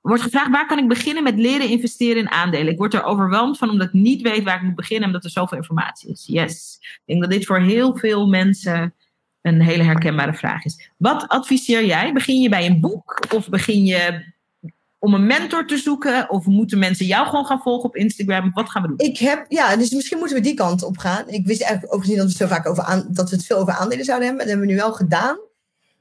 [0.00, 2.72] wordt gevraagd waar kan ik beginnen met leren investeren in aandelen?
[2.72, 5.30] Ik word er overweldigd van omdat ik niet weet waar ik moet beginnen omdat er
[5.30, 6.24] zoveel informatie is.
[6.26, 8.94] Yes, ik denk dat dit voor heel veel mensen
[9.42, 10.90] een hele herkenbare vraag is.
[10.96, 12.12] Wat adviseer jij?
[12.12, 14.24] Begin je bij een boek of begin je
[14.98, 16.30] om een mentor te zoeken?
[16.30, 18.50] Of moeten mensen jou gewoon gaan volgen op Instagram?
[18.52, 18.98] Wat gaan we doen?
[18.98, 21.28] Ik heb, ja, dus misschien moeten we die kant op gaan.
[21.28, 23.58] Ik wist eigenlijk ook niet dat we zo vaak over aan, dat we het veel
[23.58, 24.46] over aandelen zouden hebben.
[24.46, 25.38] Dat hebben we nu wel gedaan.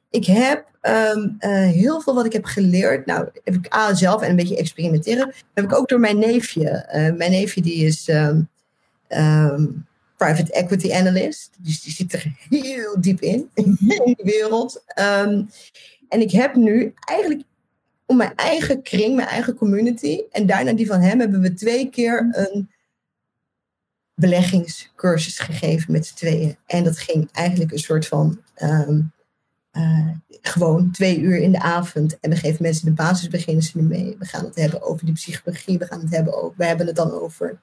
[0.10, 3.06] Ik heb um, uh, heel veel wat ik heb geleerd.
[3.06, 5.34] Nou, heb ik A zelf en een beetje experimenteren.
[5.54, 6.90] Heb ik ook door mijn neefje.
[6.94, 8.50] Uh, mijn neefje die is um,
[9.08, 9.88] um,
[10.18, 11.52] private equity analyst.
[11.60, 14.84] Dus die zit er heel diep in, in die wereld.
[16.10, 17.42] en ik heb nu eigenlijk
[18.06, 20.22] om mijn eigen kring, mijn eigen community.
[20.32, 22.70] En daarna die van hem hebben we twee keer een
[24.14, 26.58] beleggingscursus gegeven met z'n tweeën.
[26.66, 28.42] En dat ging eigenlijk een soort van
[29.80, 30.08] uh,
[30.42, 32.20] gewoon twee uur in de avond.
[32.20, 34.16] En we geven mensen de basisbeginselen mee.
[34.20, 35.78] We gaan het hebben over die psychologie.
[35.78, 37.60] We gaan het hebben over, we hebben het dan over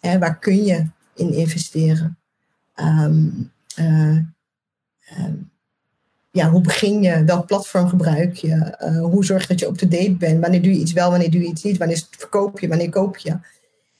[0.00, 2.18] hè, waar kun je in investeren.
[2.76, 4.18] Um, uh,
[5.18, 5.50] um,
[6.30, 7.24] ja, hoe begin je?
[7.24, 8.76] Welk platform gebruik je?
[8.80, 10.40] Uh, hoe zorg je dat je up-to-date bent?
[10.40, 11.78] Wanneer doe je iets wel, wanneer doe je iets niet?
[11.78, 13.38] Wanneer verkoop je, wanneer koop je?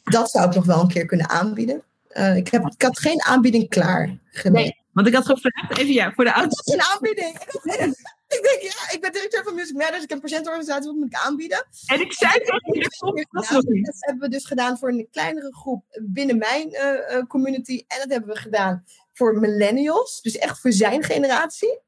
[0.02, 1.82] Dat zou ik nog wel een keer kunnen aanbieden.
[2.12, 4.18] Uh, ik, heb, ik had geen aanbieding klaar.
[4.42, 4.79] Nee.
[4.92, 6.48] Want ik had gevraagd, even ja, voor de auto.
[6.48, 7.38] Dat is een aanbieding.
[8.30, 10.02] Ik denk, ja, ik ben directeur van Music Matters.
[10.02, 11.66] Ik heb een presentorganisatie, wat moet ik aanbieden?
[11.86, 16.38] En ik zei tegen nou, Dat hebben we dus gedaan voor een kleinere groep binnen
[16.38, 17.84] mijn uh, community.
[17.88, 20.20] En dat hebben we gedaan voor millennials.
[20.22, 21.80] Dus echt voor zijn generatie.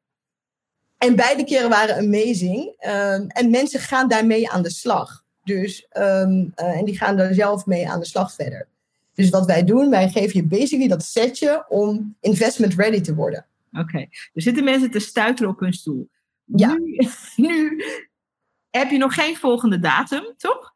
[0.98, 2.66] En beide keren waren amazing.
[2.86, 5.24] Um, en mensen gaan daarmee aan de slag.
[5.44, 8.68] Dus, um, uh, en die gaan daar zelf mee aan de slag verder.
[9.14, 13.46] Dus wat wij doen, wij geven je basically dat setje om investment ready te worden.
[13.72, 14.08] Oké, okay.
[14.34, 16.08] er zitten mensen te stuiteren op hun stoel.
[16.44, 16.74] Ja.
[16.74, 16.98] Nu,
[17.48, 17.82] nu
[18.70, 20.74] heb je nog geen volgende datum, toch?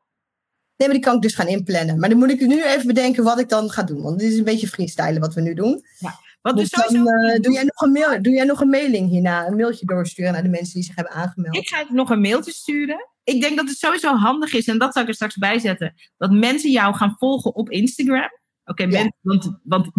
[0.76, 1.98] Nee, maar die kan ik dus gaan inplannen.
[1.98, 4.02] Maar dan moet ik nu even bedenken wat ik dan ga doen.
[4.02, 5.84] Want dit is een beetje freestylen wat we nu doen.
[5.98, 6.18] Ja.
[6.46, 9.46] Wat dus dan, uh, doe, jij nog een mail, doe jij nog een mailing hierna?
[9.46, 11.56] Een mailtje doorsturen naar de mensen die zich hebben aangemeld?
[11.56, 14.92] Ik ga nog een mailtje sturen ik denk dat het sowieso handig is, en dat
[14.92, 18.30] zal ik er straks bij zetten, dat mensen jou gaan volgen op Instagram.
[18.64, 19.90] Oké, okay, want, want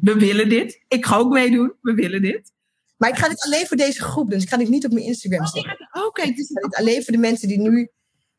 [0.00, 0.84] we willen dit.
[0.88, 2.52] Ik ga ook meedoen, we willen dit.
[2.96, 5.04] Maar ik ga dit alleen voor deze groep, dus ik ga dit niet op mijn
[5.04, 5.88] Instagram Oh, zetten.
[6.06, 7.88] Oké, dus- Ik ga dit alleen voor de mensen die nu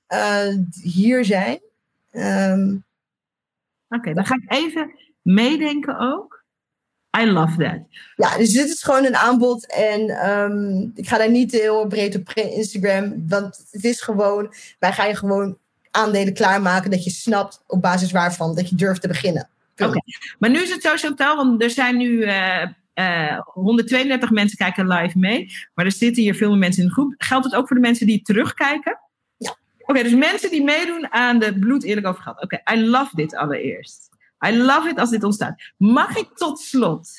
[0.07, 1.59] eh, hier zijn.
[2.11, 2.77] Ehm,
[3.89, 4.91] oké, dan ga ik even
[5.21, 6.36] meedenken ook.
[7.21, 7.79] I love that.
[8.15, 9.71] ja, dus dit is gewoon een aanbod.
[9.71, 13.23] En ehm, ik ga daar niet heel breed op Instagram.
[13.27, 15.57] Want het is gewoon, wij gaan je gewoon
[15.91, 16.91] aandelen klaarmaken.
[16.91, 19.49] Dat je snapt op basis waarvan dat je durft te beginnen.
[19.77, 20.01] Oké.
[20.39, 24.87] Maar nu is het zo, Chantal, want er zijn nu eh, eh, 132 mensen kijken
[24.87, 25.51] live mee.
[25.73, 27.13] Maar er zitten hier veel meer mensen in de groep.
[27.17, 28.99] Geldt het ook voor de mensen die terugkijken?
[29.37, 29.57] Ja.
[29.85, 32.43] Oké, dus mensen die meedoen aan de bloed eerlijk over gehad.
[32.43, 34.09] Oké, I love dit allereerst.
[34.47, 35.61] I love it als dit ontstaat.
[35.77, 37.09] Mag ik tot slot,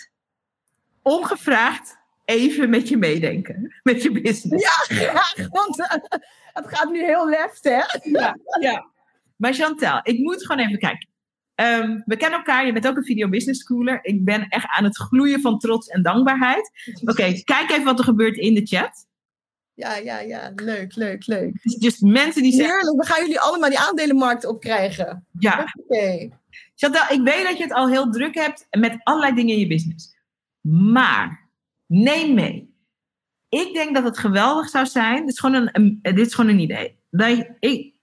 [1.02, 3.74] ongevraagd, even met je meedenken?
[3.82, 4.64] Met je business?
[4.64, 5.34] Ja, graag.
[5.50, 6.20] Want eh,
[6.52, 7.82] het gaat nu heel left, hè?
[8.02, 8.86] ja, ja.
[9.36, 11.08] Maar Chantal, ik moet gewoon even kijken.
[11.54, 13.98] Ehm, we kennen elkaar, je bent ook een video business schooler.
[14.02, 16.70] Ik ben echt aan het gloeien van trots en dankbaarheid.
[17.04, 19.06] Oké, kijk even wat er gebeurt in de chat.
[19.74, 20.52] Ja, ja, ja.
[20.54, 21.62] Leuk, leuk, leuk.
[21.62, 25.26] Dus just mensen die zeggen, Heerlijk, we gaan jullie allemaal die aandelenmarkt opkrijgen.
[25.38, 26.28] ja, Oké.
[26.74, 29.66] Chantal, ik weet dat je het al heel druk hebt met allerlei dingen in je
[29.66, 30.16] business.
[30.60, 31.48] Maar,
[31.86, 32.76] neem mee.
[33.48, 36.58] Ik denk dat het geweldig zou zijn, dit is gewoon een, dit is gewoon een
[36.58, 36.98] idee.
[37.10, 37.94] Dat ik,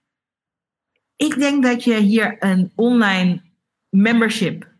[1.16, 3.42] ik denk dat je hier een online
[3.88, 4.70] membership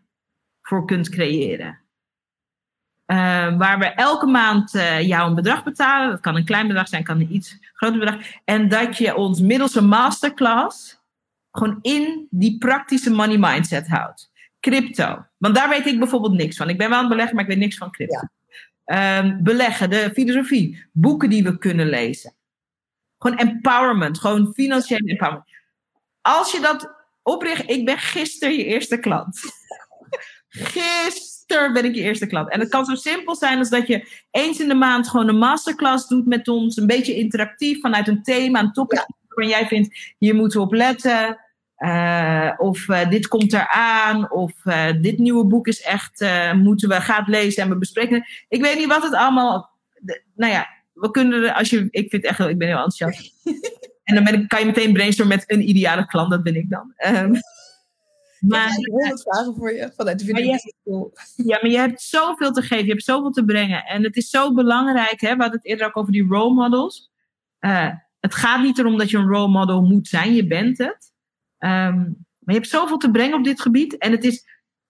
[0.61, 1.79] voor kunt creëren.
[3.05, 6.09] Eh, waar we elke maand eh, jou een bedrag betalen.
[6.09, 8.21] Dat kan een klein bedrag zijn, kan een iets groter bedrag.
[8.45, 10.96] En dat je ons middels een masterclass
[11.57, 14.31] gewoon in die praktische money mindset houdt.
[14.59, 15.25] Crypto.
[15.37, 16.69] Want daar weet ik bijvoorbeeld niks van.
[16.69, 18.19] Ik ben wel aan het beleggen, maar ik weet niks van crypto.
[18.85, 22.35] Ehm, beleggen, de filosofie, boeken die we kunnen lezen.
[23.17, 25.49] Gewoon empowerment, gewoon financiële empowerment.
[26.21, 29.39] Als je dat opricht, ik ben gisteren je eerste klant.
[30.47, 32.49] Gisteren ben ik je eerste klant.
[32.49, 35.37] En het kan zo simpel zijn als dat je eens in de maand gewoon een
[35.37, 36.77] masterclass doet met ons.
[36.77, 40.73] Een beetje interactief vanuit een thema, een topic waarvan jij vindt, hier moeten we op
[40.73, 41.46] letten.
[41.77, 44.31] Eh, of eh, dit komt eraan.
[44.31, 46.25] Of eh, dit nieuwe boek is echt,
[46.55, 48.25] moeten we gaan lezen en we bespreken.
[48.47, 49.69] Ik weet niet wat het allemaal.
[49.99, 53.33] de- nou ja, we kunnen er, als je, ik vind echt, ik ben heel enthousiast.
[54.03, 56.69] en dan ben ik, kan je meteen brainstormen met een ideale klant, dat ben ik
[56.69, 56.93] dan.
[56.95, 57.31] Ehm,
[58.39, 60.53] maar, ik heb honderd vragen voor je vanuit de Maar video.
[60.83, 63.83] je- ja, maar je hebt zoveel te geven, je hebt zoveel te brengen.
[63.85, 65.35] En het is zo belangrijk, hè?
[65.35, 67.11] we hadden het eerder ook over die role models.
[68.19, 71.15] Het gaat niet erom dat je een role model moet zijn, je bent het.
[71.57, 73.97] Ehm, maar je hebt zoveel te brengen op dit gebied.
[73.97, 74.45] En het is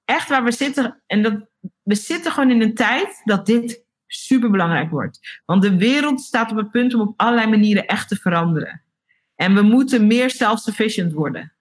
[0.05, 1.01] echt waar we zitten.
[1.05, 1.45] En dat,
[1.83, 5.41] we zitten gewoon in een tijd dat dit super belangrijk wordt.
[5.45, 8.81] Want de wereld staat op het punt om op allerlei manieren echt te veranderen.
[9.35, 11.51] En we moeten meer self-sufficient worden.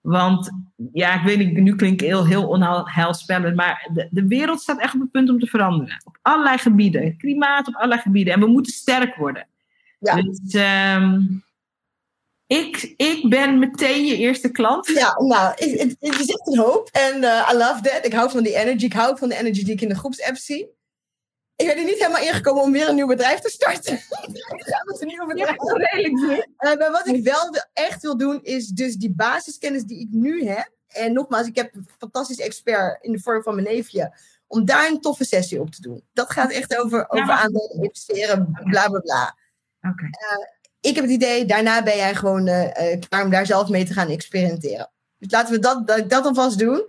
[0.00, 0.50] Want
[0.92, 4.80] ja, ik weet niet, nu klink ik heel, heel onheilspellend, maar de, de wereld staat
[4.80, 6.00] echt op het punt om te veranderen.
[6.04, 7.16] Op allerlei gebieden.
[7.16, 8.34] Klimaat op allerlei gebieden.
[8.34, 9.46] En we moeten sterk worden.
[9.98, 10.14] Ja.
[10.14, 11.20] Dus ehm,
[12.58, 14.86] ik, ik ben meteen je eerste klant.
[14.86, 16.88] Ja, nou, het, is echt een hoop.
[16.92, 18.04] En eh, I love that.
[18.04, 18.84] Ik hou van die energy.
[18.84, 20.72] Ik hou van de energy die ik in de groepsapp zie.
[21.56, 23.92] Ik ben er niet helemaal ingekomen om weer een nieuw bedrijf te starten.
[24.56, 25.56] ik ga met een nieuw bedrijf.
[25.58, 26.48] redelijk druk.
[26.56, 30.46] Eh, maar wat ik wel echt wil doen, is dus die basiskennis die ik nu
[30.46, 30.72] heb.
[30.86, 34.18] En nogmaals, ik heb een fantastisch expert in de vorm van mijn neefje.
[34.46, 36.04] Om daar een toffe sessie op te doen.
[36.12, 39.36] Dat gaat echt over, over aandelen, investeren, bla bla bla.
[39.90, 40.08] Oké.
[40.84, 43.84] Ik heb het idee, daarna ben jij gewoon eh, eh, klaar om daar zelf mee
[43.84, 44.90] te gaan experimenteren.
[45.18, 46.82] Dus laten we dat, dat, dat alvast doen.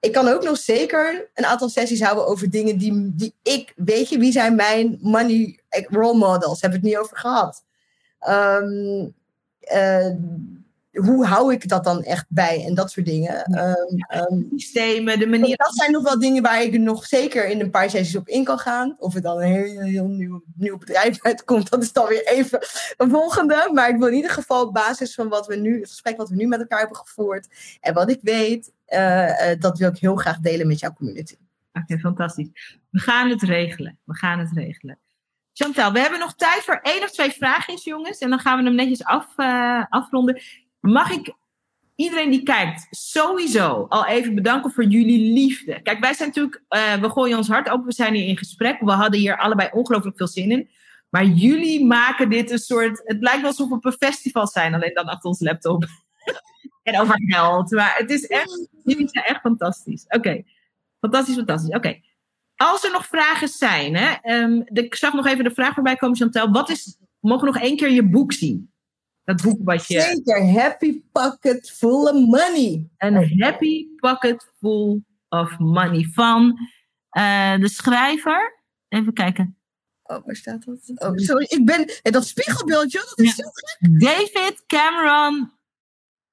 [0.00, 4.08] Ik kan ook nog zeker een aantal sessies houden over dingen die, die ik, weet
[4.08, 6.60] je, wie zijn mijn money role models?
[6.60, 7.64] Hebben we het niet over gehad.
[9.60, 10.10] Eh,
[10.96, 13.44] hoe hou ik dat dan echt bij en dat soort dingen.
[13.44, 15.56] Ehm, ehm, Systemen, de manier.
[15.56, 18.44] dat zijn nog wel dingen waar ik nog zeker in een paar sessies op in
[18.44, 18.96] kan gaan.
[18.98, 22.58] Of het dan een heel, heel nieuw, nieuw bedrijf uitkomt, dat is dan weer even
[22.96, 23.70] een volgende.
[23.72, 26.28] Maar ik wil in ieder geval op basis van wat we nu, het gesprek wat
[26.28, 27.48] we nu met elkaar hebben gevoerd
[27.80, 31.36] en wat ik weet, eh, eh, dat wil ik heel graag delen met jouw community.
[31.72, 32.78] Oké, fantastisch.
[32.90, 33.98] We gaan het regelen.
[34.04, 34.98] We gaan het regelen.
[35.52, 38.18] Chantal, we hebben nog tijd voor één of twee vraagjes, jongens.
[38.18, 40.40] En dan gaan we hem netjes af, eh, afronden.
[40.86, 41.34] Mag ik
[41.94, 45.82] iedereen die kijkt sowieso al even bedanken voor jullie liefde?
[45.82, 47.86] Kijk, wij zijn natuurlijk, eh, we gooien ons hart open.
[47.86, 48.80] We zijn hier in gesprek.
[48.80, 50.70] We hadden hier allebei ongelooflijk veel zin in.
[51.08, 53.02] Maar jullie maken dit een soort.
[53.04, 55.84] Het lijkt wel alsof we op een festival zijn, alleen dan achter ons laptop.
[56.82, 57.70] en over geld.
[57.70, 58.68] Maar het is echt.
[58.84, 60.04] Jullie zijn echt fantastisch.
[60.08, 60.42] Oké.
[61.00, 61.74] Fantastisch, fantastisch.
[61.74, 62.00] Oké.
[62.56, 66.16] Als er nog vragen zijn, hè, ehm, ik zag nog even de vraag voorbij komen,
[66.16, 66.50] Chantal.
[66.50, 68.70] Wat is, mogen we nog één keer je boek zien?
[69.26, 70.00] Dat boek wat je.
[70.00, 72.88] Zeker, happy pocket full of money.
[72.98, 76.58] Een happy pocket full of money van
[77.10, 78.62] eh, de schrijver.
[78.88, 79.56] Even kijken.
[80.02, 80.92] Oh, waar staat dat?
[80.94, 81.84] Oh, sorry, ik ben...
[82.02, 83.44] En dat spiegelbeeldje, dat is Ja.
[83.44, 84.00] zo gek.
[84.00, 85.52] David Cameron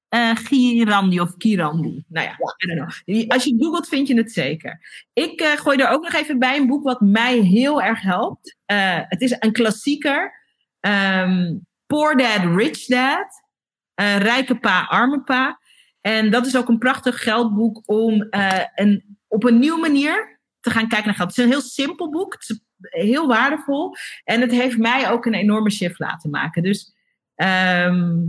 [0.09, 2.03] eh Girandi of Kirandi.
[2.07, 3.29] Nou ja, know.
[3.31, 5.05] Als je googelt vind je het zeker.
[5.13, 8.57] Ik eh, gooi er ook nog even bij een boek wat mij heel erg helpt.
[8.65, 10.41] Eh, het is een klassieker.
[10.79, 11.55] Ehm,
[11.93, 13.43] Poor Dad, Rich Dad.
[13.93, 15.59] Eh, rijke pa, arme pa.
[16.01, 20.69] En dat is ook een prachtig geldboek om eh, een, op een nieuwe manier te
[20.69, 21.29] gaan kijken naar geld.
[21.29, 22.33] Het is een heel simpel boek.
[22.33, 23.95] Het is heel waardevol.
[24.23, 26.63] En het heeft mij ook een enorme shift laten maken.
[26.63, 26.93] Dus
[27.35, 28.21] ehm,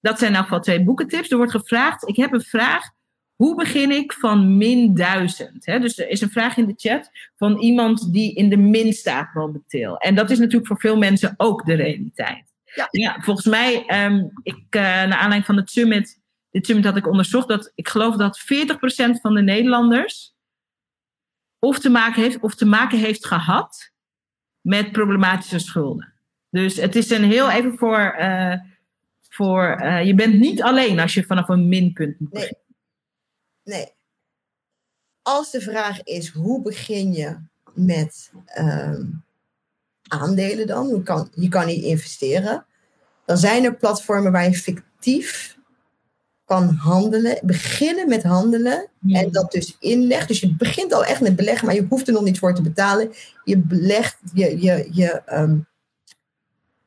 [0.00, 1.30] dat zijn in elk twee boekentips.
[1.30, 2.90] Er wordt gevraagd, ik heb een vraag.
[3.34, 5.66] Hoe begin ik van min 1000?
[5.66, 5.78] Hè?
[5.78, 9.34] Dus er is een vraag in de chat van iemand die in de min staat
[9.34, 9.98] momenteel.
[9.98, 12.53] En dat is natuurlijk voor veel mensen ook de realiteit.
[12.90, 13.20] Ja.
[13.20, 16.20] volgens mij, ehm, ik, eh, naar aanleiding van het summit,
[16.50, 20.34] dit summit had ik onderzocht, dat ik geloof dat 40% van de Nederlanders
[21.58, 23.90] of te maken heeft, of te maken heeft gehad
[24.60, 26.12] met problematische schulden.
[26.50, 28.58] Dus het is een heel even voor, eh,
[29.28, 32.40] voor eh, je bent niet alleen als je vanaf een minpunt moet Nee.
[32.42, 32.64] beginnen.
[33.62, 33.92] Nee.
[35.22, 37.38] Als de vraag is, hoe begin je
[37.74, 39.06] met ehm,
[40.08, 40.86] aandelen dan?
[40.86, 42.66] Hoe kan, je kan niet investeren.
[43.24, 45.58] Dan zijn er platformen waar je fictief
[46.44, 47.38] kan handelen.
[47.42, 48.88] Beginnen met handelen.
[49.08, 50.28] En dat dus inlegt.
[50.28, 52.62] Dus je begint al echt met beleggen, maar je hoeft er nog niet voor te
[52.62, 53.12] betalen.
[53.44, 55.58] Je belegt, je, je, je, ehm,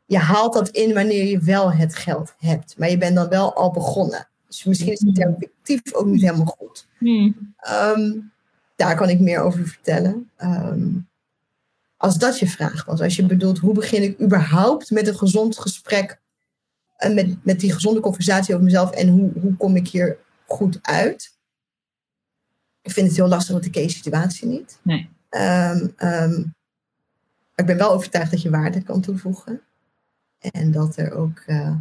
[0.05, 2.77] je haalt dat in wanneer je wel het geld hebt.
[2.77, 4.27] Maar je bent dan wel al begonnen.
[4.47, 6.87] Dus misschien is term fictief ook niet helemaal goed.
[7.57, 8.19] Ehm,
[8.75, 10.29] daar kan ik meer over vertellen.
[10.37, 10.89] Ehm,
[11.97, 15.59] als dat je vraag was, als je bedoelt hoe begin ik überhaupt met een gezond
[15.59, 16.19] gesprek
[16.97, 20.79] en met, met die gezonde conversatie over mezelf en hoe, hoe kom ik hier goed
[20.81, 21.35] uit?
[22.81, 24.79] Ik vind het heel lastig, want ik ken je situatie niet.
[24.81, 25.09] Nee.
[25.29, 26.39] Ehm, ehm,
[27.55, 29.61] maar ik ben wel overtuigd dat je waarde kan toevoegen.
[30.39, 31.75] En dat er ook eh,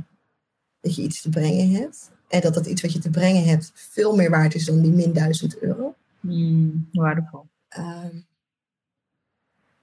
[0.80, 2.10] dat je iets te brengen hebt.
[2.28, 4.92] En dat dat iets wat je te brengen hebt veel meer waard is dan die
[4.92, 5.94] min 1000 euro.
[6.20, 7.46] Hmm, waardevol.
[7.68, 8.16] Ehm,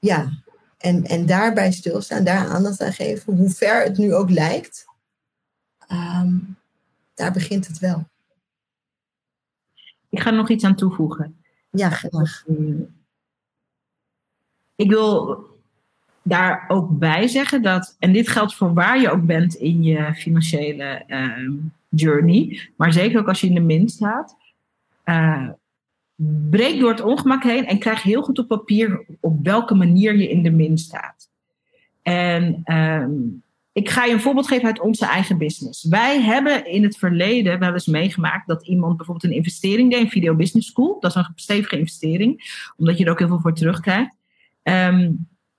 [0.03, 0.29] ja,
[0.77, 4.85] en, en daarbij stilstaan, daar aandacht aan geven, hoe ver het nu ook lijkt,
[5.87, 6.37] ehm,
[7.13, 8.07] daar begint het wel.
[10.09, 11.43] Ik ga er nog iets aan toevoegen.
[11.69, 12.43] Ja, graag.
[14.75, 15.45] Ik wil
[16.21, 20.13] daar ook bij zeggen dat, en dit geldt voor waar je ook bent in je
[20.13, 21.51] financiële ehm,
[21.89, 24.37] journey, maar zeker ook als je in de min staat,
[25.03, 25.49] eh,
[26.49, 30.29] breek door het ongemak heen en krijg heel goed op papier op welke manier je
[30.29, 31.29] in de min staat.
[32.01, 33.11] En ehm,
[33.71, 35.83] ik ga je een voorbeeld geven uit onze eigen business.
[35.83, 40.09] Wij hebben in het verleden wel eens meegemaakt dat iemand bijvoorbeeld een investering deed in
[40.09, 40.97] Video Business School.
[40.99, 44.15] Dat is een stevige investering, omdat je er ook heel veel voor terugkrijgt.
[44.63, 45.11] Ehm,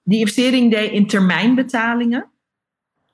[0.03, 2.27] die investering deed in termijnbetalingen.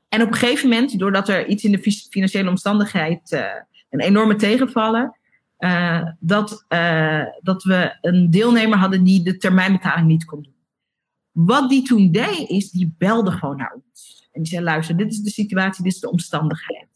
[0.09, 3.45] En op een gegeven moment, doordat er iets in de fi- financiële omstandigheid, eh,
[3.91, 5.19] een enorme tegenvallen,
[5.61, 10.55] eh, dat, eh, dat we een deelnemer hadden die de termijnbetaling niet kon doen.
[11.31, 14.29] Wat die toen deed, is die belde gewoon naar ons.
[14.33, 16.87] En die zei, luister, dit is de situatie, dit is de omstandigheid.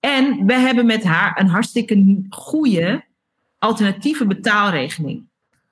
[0.00, 3.04] En we hebben met haar een hartstikke goede
[3.58, 5.24] alternatieve betaalregeling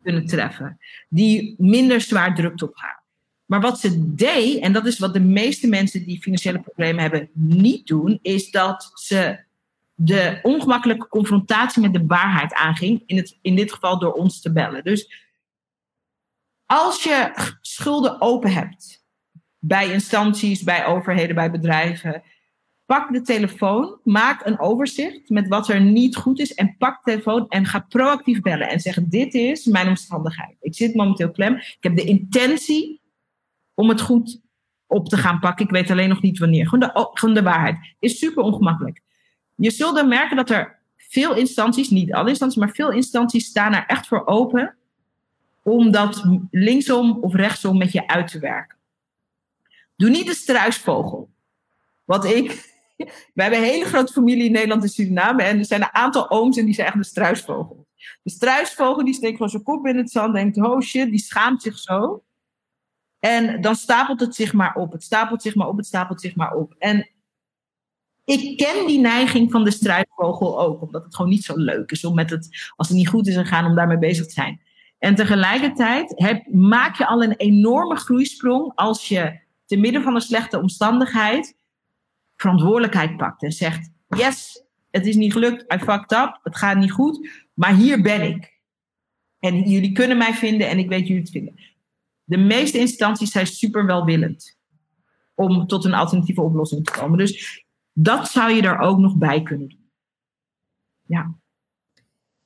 [0.02, 0.78] kunnen treffen.
[1.08, 3.02] Die minder zwaar drukt op haar.
[3.44, 7.28] Maar wat ze deed, en dat is wat de meeste mensen die financiële problemen hebben
[7.32, 9.48] niet doen, is dat ze
[10.02, 13.02] de ongemakkelijke confrontatie met de waarheid aanging.
[13.06, 14.84] In, het, in dit geval door ons te bellen.
[14.84, 15.28] Dus
[16.66, 19.04] als je schulden open hebt
[19.58, 22.22] bij instanties, bij overheden, bij bedrijven,
[22.86, 27.10] pak de telefoon, maak een overzicht met wat er niet goed is en pak de
[27.10, 30.56] telefoon en ga proactief bellen en zeg: Dit is mijn omstandigheid.
[30.60, 31.54] Ik zit momenteel klem.
[31.54, 33.00] Ik heb de intentie
[33.74, 34.40] om het goed
[34.86, 35.64] op te gaan pakken.
[35.64, 36.68] Ik weet alleen nog niet wanneer.
[36.68, 37.94] Gewoon de, gewoon de waarheid.
[37.98, 39.08] Is super ongemakkelijk.
[39.60, 43.74] Je zult dan merken dat er veel instanties, niet alle instanties, maar veel instanties staan
[43.74, 44.76] er echt voor open
[45.62, 48.76] om dat linksom of rechtsom met je uit te werken.
[49.96, 51.30] Doe niet de struisvogel.
[52.04, 52.68] Wat ik.
[53.34, 55.42] We hebben een hele grote familie in Nederland en Suriname.
[55.42, 57.86] En er zijn een aantal ooms en die zijn echt de struisvogel.
[58.22, 60.34] De struisvogel die steekt gewoon zijn kop in het zand.
[60.34, 62.22] Denkt, oh die schaamt zich zo.
[63.18, 64.92] En dan stapelt het zich maar op.
[64.92, 66.74] Het stapelt zich maar op, het stapelt zich maar op.
[66.78, 67.08] En
[68.30, 70.82] ik ken die neiging van de struisvogel ook.
[70.82, 73.36] Omdat het gewoon niet zo leuk is om met het, als het niet goed is
[73.36, 74.60] gegaan, om daarmee bezig te zijn.
[74.98, 80.20] En tegelijkertijd heb, maak je al een enorme groeisprong als je te midden van een
[80.20, 81.58] slechte omstandigheid
[82.36, 86.92] verantwoordelijkheid pakt en zegt: Yes, het is niet gelukt, I fucked up, het gaat niet
[86.92, 88.58] goed, maar hier ben ik.
[89.38, 91.54] En jullie kunnen mij vinden en ik weet jullie te vinden.
[92.24, 94.58] de meeste instanties zijn super welwillend
[95.34, 97.18] om tot een alternatieve oplossing te komen.
[97.18, 97.59] Dus
[97.92, 99.90] dat zou je er ook nog bij kunnen doen.
[101.06, 101.34] Ja.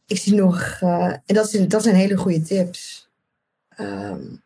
[0.07, 3.11] Ik zie nog, uh, en dat, is, dat zijn hele goede tips.
[3.79, 4.43] Um,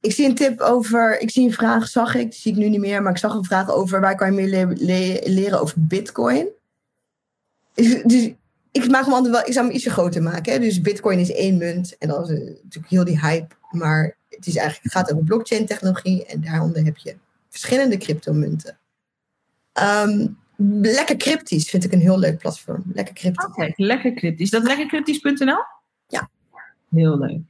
[0.00, 2.68] ik zie een tip over, ik zie een vraag, zag ik, die zie ik nu
[2.68, 4.66] niet meer, maar ik zag een vraag over waar kan je meer
[5.24, 6.48] leren over Bitcoin.
[7.74, 8.32] Dus, dus,
[8.70, 10.52] ik maak altijd wel, ik zou hem ietsje groter maken.
[10.52, 10.58] Hè?
[10.58, 12.28] Dus Bitcoin is één munt en dan is
[12.62, 16.84] natuurlijk heel die hype, maar het is eigenlijk, het gaat over blockchain technologie en daaronder
[16.84, 17.16] heb je
[17.48, 18.78] verschillende cryptomunten.
[19.82, 20.38] Um,
[20.82, 22.82] lekker cryptisch vind ik een heel leuk platform.
[22.92, 23.44] Lekker cryptisch.
[23.44, 24.50] Oké, lekker cryptisch.
[24.50, 25.64] Dat lekkercryptisch.nl?
[26.06, 26.30] Ja.
[26.90, 27.40] Heel leuk.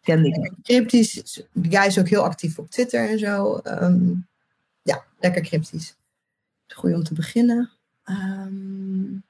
[0.00, 0.52] Kende ik.
[0.62, 3.60] Cryptisch, guy is ook heel actief op Twitter en zo.
[3.64, 4.26] Um,
[4.82, 5.96] ja, lekker cryptisch.
[6.74, 7.70] Goed om te beginnen.
[8.04, 9.24] Um,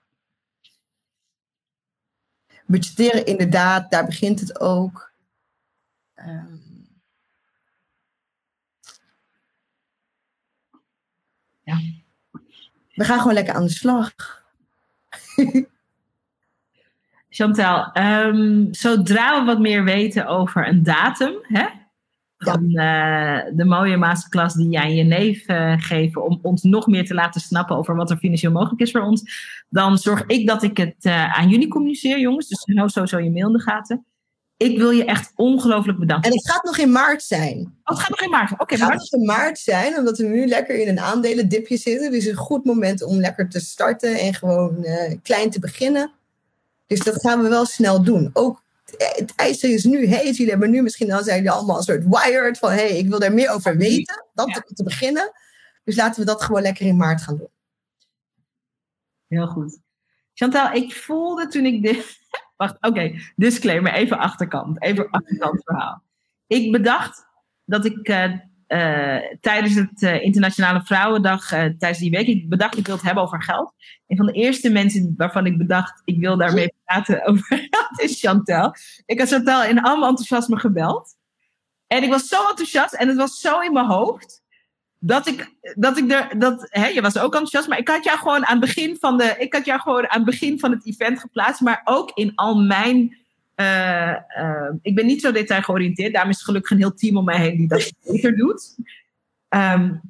[2.67, 5.13] budgetteren, inderdaad, daar begint het ook.
[6.15, 6.66] Um,
[11.67, 11.79] ja.
[12.95, 14.15] We gaan gewoon lekker aan de slag.
[17.29, 21.67] Chantal, um, zodra we wat meer weten over een datum, hè,
[22.39, 26.87] van uh, de mooie masterclass die jij en je neef uh, geven om ons nog
[26.87, 29.23] meer te laten snappen over wat er financieel mogelijk is voor ons,
[29.69, 32.49] dan zorg ik dat ik het uh, aan jullie communiceer, jongens.
[32.49, 34.07] Dus hou sowieso je mail in de gaten.
[34.57, 36.31] Ik wil je echt ongelooflijk bedanken.
[36.31, 37.59] En het gaat nog in maart zijn.
[37.59, 38.53] Oh, het gaat nog in maart.
[38.53, 41.77] Oké, okay, het gaat nog in maart zijn, omdat we nu lekker in een aandelendipje
[41.77, 42.11] zitten.
[42.11, 44.87] Dus een goed moment om lekker te starten en gewoon
[45.23, 46.13] klein te beginnen.
[46.87, 48.31] Dus dat gaan we wel snel doen.
[48.33, 48.65] Ook
[48.99, 52.05] het eisen is nu, hey, jullie hebben nu misschien dan zijn jullie allemaal een soort
[52.05, 54.27] wired van, hey, ik wil daar meer over weten.
[54.35, 54.65] Dat ja.
[54.75, 55.33] te, beginnen.
[55.85, 57.51] Dus laten we dat gewoon lekker in maart gaan doen.
[59.29, 59.79] Heel goed.
[60.35, 62.05] Chantal, ik voelde toen ik dit.
[62.57, 63.21] Wacht, oké, okay.
[63.37, 64.83] disclaimer, even achterkant.
[64.83, 66.03] Even achterkant verhaal.
[66.47, 67.27] Ik bedacht
[67.65, 68.33] dat ik uh,
[68.69, 73.23] uh, tijdens het uh, Internationale Vrouwendag, tijdens die week, ik bedacht ik wil het hebben
[73.23, 73.73] over geld.
[74.07, 78.21] Een van de eerste mensen waarvan ik bedacht ik wil daarmee praten over geld is
[78.21, 78.75] Chantel.
[79.07, 81.17] Ik had Chantel in allemaal enthousiasme gebeld.
[81.87, 84.43] En ik was zo enthousiast en het was zo in mijn hoofd.
[84.99, 88.19] Dat ik, dat ik er, dat, hè, je was ook enthousiast, maar ik had jou
[88.19, 90.87] gewoon aan het begin van de, ik had jou gewoon aan het begin van het
[90.87, 93.17] event geplaatst, maar ook in al mijn
[93.57, 96.13] uh, uh, ik ben niet zo detail georiënteerd.
[96.13, 98.77] Daarom is gelukkig een heel team om mij heen die dat beter doet.
[99.49, 100.01] Um,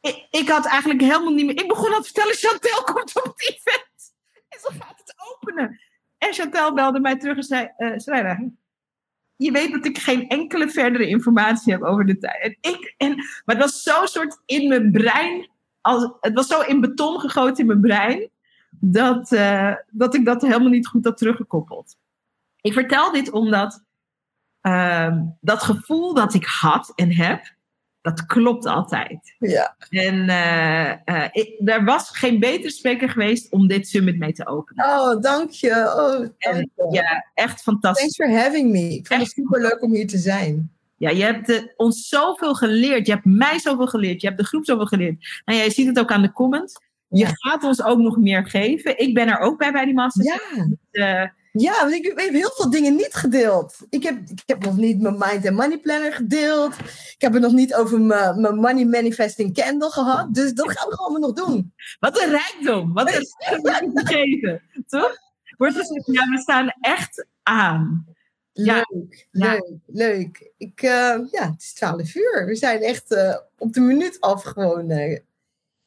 [0.00, 1.60] ik, ik, had eigenlijk helemaal niet meer...
[1.60, 4.14] Ik begon al te vertellen, Chantel komt op het event.
[4.48, 5.80] En zo gaat het openen.
[6.18, 7.70] En Chantel belde mij terug en zei...
[7.78, 8.48] Uh,
[9.38, 12.42] je weet dat ik geen enkele verdere informatie heb over de tijd.
[12.42, 15.50] En ik, en, maar het was zo soort in mijn brein...
[15.80, 18.30] Als, het was zo in beton gegoten in mijn brein...
[18.70, 19.28] Dat,
[19.90, 21.96] dat ik dat helemaal niet goed had teruggekoppeld.
[22.60, 23.84] Ik vertel dit omdat
[24.62, 27.54] uh, dat gevoel dat ik had en heb,
[28.08, 29.36] dat klopt altijd.
[29.38, 29.76] Ja.
[29.90, 34.46] En uh, uh, ik, er was geen betere spreker geweest om dit summit mee te
[34.46, 34.84] openen.
[34.84, 35.70] Oh, dank je.
[35.70, 36.88] Oh, dank en, je.
[36.90, 38.16] Ja, echt fantastisch.
[38.16, 38.94] Thanks for having me.
[38.94, 39.20] Ik vond echt.
[39.20, 40.70] het super leuk om hier te zijn.
[40.96, 43.06] Ja, je hebt uh, ons zoveel geleerd.
[43.06, 44.20] Je hebt mij zoveel geleerd.
[44.20, 45.42] Je hebt de groep zoveel geleerd.
[45.44, 46.74] Nou, ja, je ziet het ook aan de comments.
[47.08, 47.30] Je ja.
[47.32, 48.98] gaat ons ook nog meer geven.
[48.98, 50.26] Ik ben er ook bij bij die masters.
[50.90, 51.36] Ja.
[51.52, 53.76] Ja, want ik, heb heel veel dingen niet gedeeld.
[53.90, 56.74] Ik heb, ik heb nog niet mijn Mind and Money Planner gedeeld.
[56.78, 60.34] Ik heb het nog niet over mijn, mijn Money Manifesting Candle gehad.
[60.34, 61.72] Dus dat gaan we gewoon nog doen.
[62.00, 62.92] Wat een rijkdom.
[62.92, 63.26] Wat een
[63.62, 64.62] rijkdom gegeven.
[64.86, 65.16] Toch?
[65.56, 68.06] Wordt dus, ja, we staan echt aan.
[68.52, 69.52] Leuk, ja.
[69.52, 70.50] leuk, leuk.
[70.56, 72.46] Ik, uh, ja, het is 12 uur.
[72.46, 74.90] We zijn echt uh, op de minuut af gewoon.
[74.90, 75.18] Uh,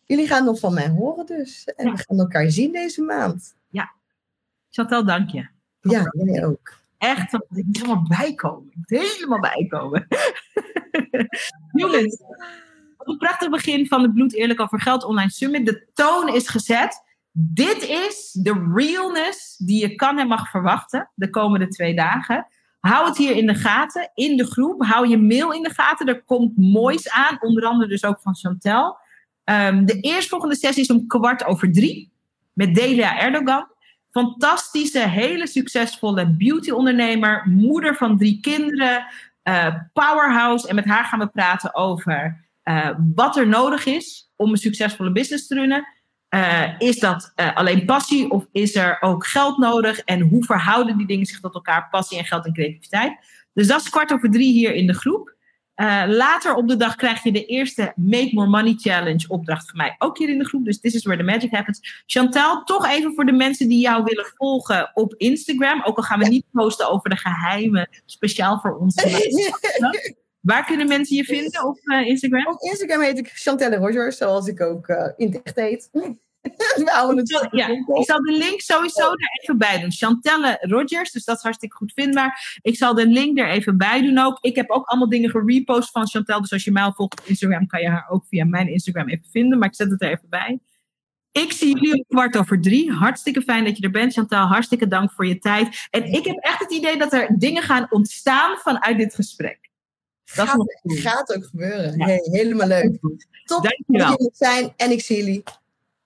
[0.06, 1.66] jullie gaan nog van mij horen dus.
[1.76, 1.92] En ja.
[1.92, 3.56] we gaan elkaar zien deze maand.
[4.72, 5.48] Chantal, dank je.
[5.80, 6.80] Ja, jij ook.
[6.98, 8.68] Echt, ik moet helemaal bijkomen.
[8.68, 10.08] Ik moet helemaal bijkomen.
[11.72, 12.24] Jongens,
[12.98, 15.66] een prachtig begin van het Bloed Eerlijk Over Geld Online Summit.
[15.66, 17.04] De toon is gezet.
[17.32, 22.48] Dit is de realness die je kan en mag verwachten de komende twee dagen.
[22.80, 24.86] Hou het hier in de gaten, in de groep.
[24.86, 26.08] Hou je mail in de gaten.
[26.08, 28.98] Er komt moois aan, onder andere dus ook van Chantel.
[29.44, 32.12] Um, de eerstvolgende sessie is om kwart over drie
[32.54, 33.68] met Delia Erdogan
[34.12, 39.06] fantastische, hele succesvolle beauty-ondernemer, moeder van drie kinderen,
[39.44, 40.68] uh, powerhouse.
[40.68, 45.12] En met haar gaan we praten over uh, wat er nodig is om een succesvolle
[45.12, 45.88] business te runnen.
[46.30, 50.00] Uh, is dat alleen passie of is er ook geld nodig?
[50.00, 53.18] En hoe verhouden die dingen zich tot elkaar, passie en geld en creativiteit?
[53.54, 55.36] Dus dat is kwart over drie hier in de groep.
[55.76, 59.78] Uh, later op de dag krijg je de eerste Make More Money Challenge opdracht van
[59.78, 59.96] mij.
[59.98, 60.66] Ook hier in de groep.
[60.66, 62.04] Dus this is where the magic happens.
[62.06, 65.84] Chantal, toch even voor de mensen die jou willen volgen op Instagram.
[65.84, 67.90] Ook al gaan we niet posten over de geheimen.
[68.06, 68.96] Speciaal voor ons.
[70.42, 72.48] Waar kunnen mensen je vinden op uh, Instagram?
[72.48, 75.54] Op Instagram heet ik Chantelle Rogers, zoals ik ook uh, in het
[77.52, 79.92] ja, ik zal de link sowieso er even bij doen.
[79.92, 82.60] Chantelle Rogers, dus dat is hartstikke goed vindbaar.
[82.62, 84.38] Ik zal de link er even bij doen ook.
[84.42, 86.42] Ik heb ook allemaal dingen gerepost van Chantelle.
[86.42, 89.10] Dus als je mij al volgt op Instagram, kan je haar ook via mijn Instagram
[89.10, 89.60] even vinden.
[89.60, 90.60] Maar ik zet het er even bij.
[91.32, 92.92] Ik zie jullie om kwart over drie.
[92.92, 94.46] Hartstikke fijn dat je er bent, Chantal.
[94.48, 95.88] Hartstikke dank voor je tijd.
[95.90, 99.70] En ik heb echt het idee dat er dingen gaan ontstaan vanuit dit gesprek.
[100.36, 101.98] Dat gaat, gaat ook gebeuren.
[101.98, 102.06] Ja.
[102.06, 103.00] Hey, helemaal leuk.
[103.44, 105.44] Top dat jullie zijn en ik zie jullie.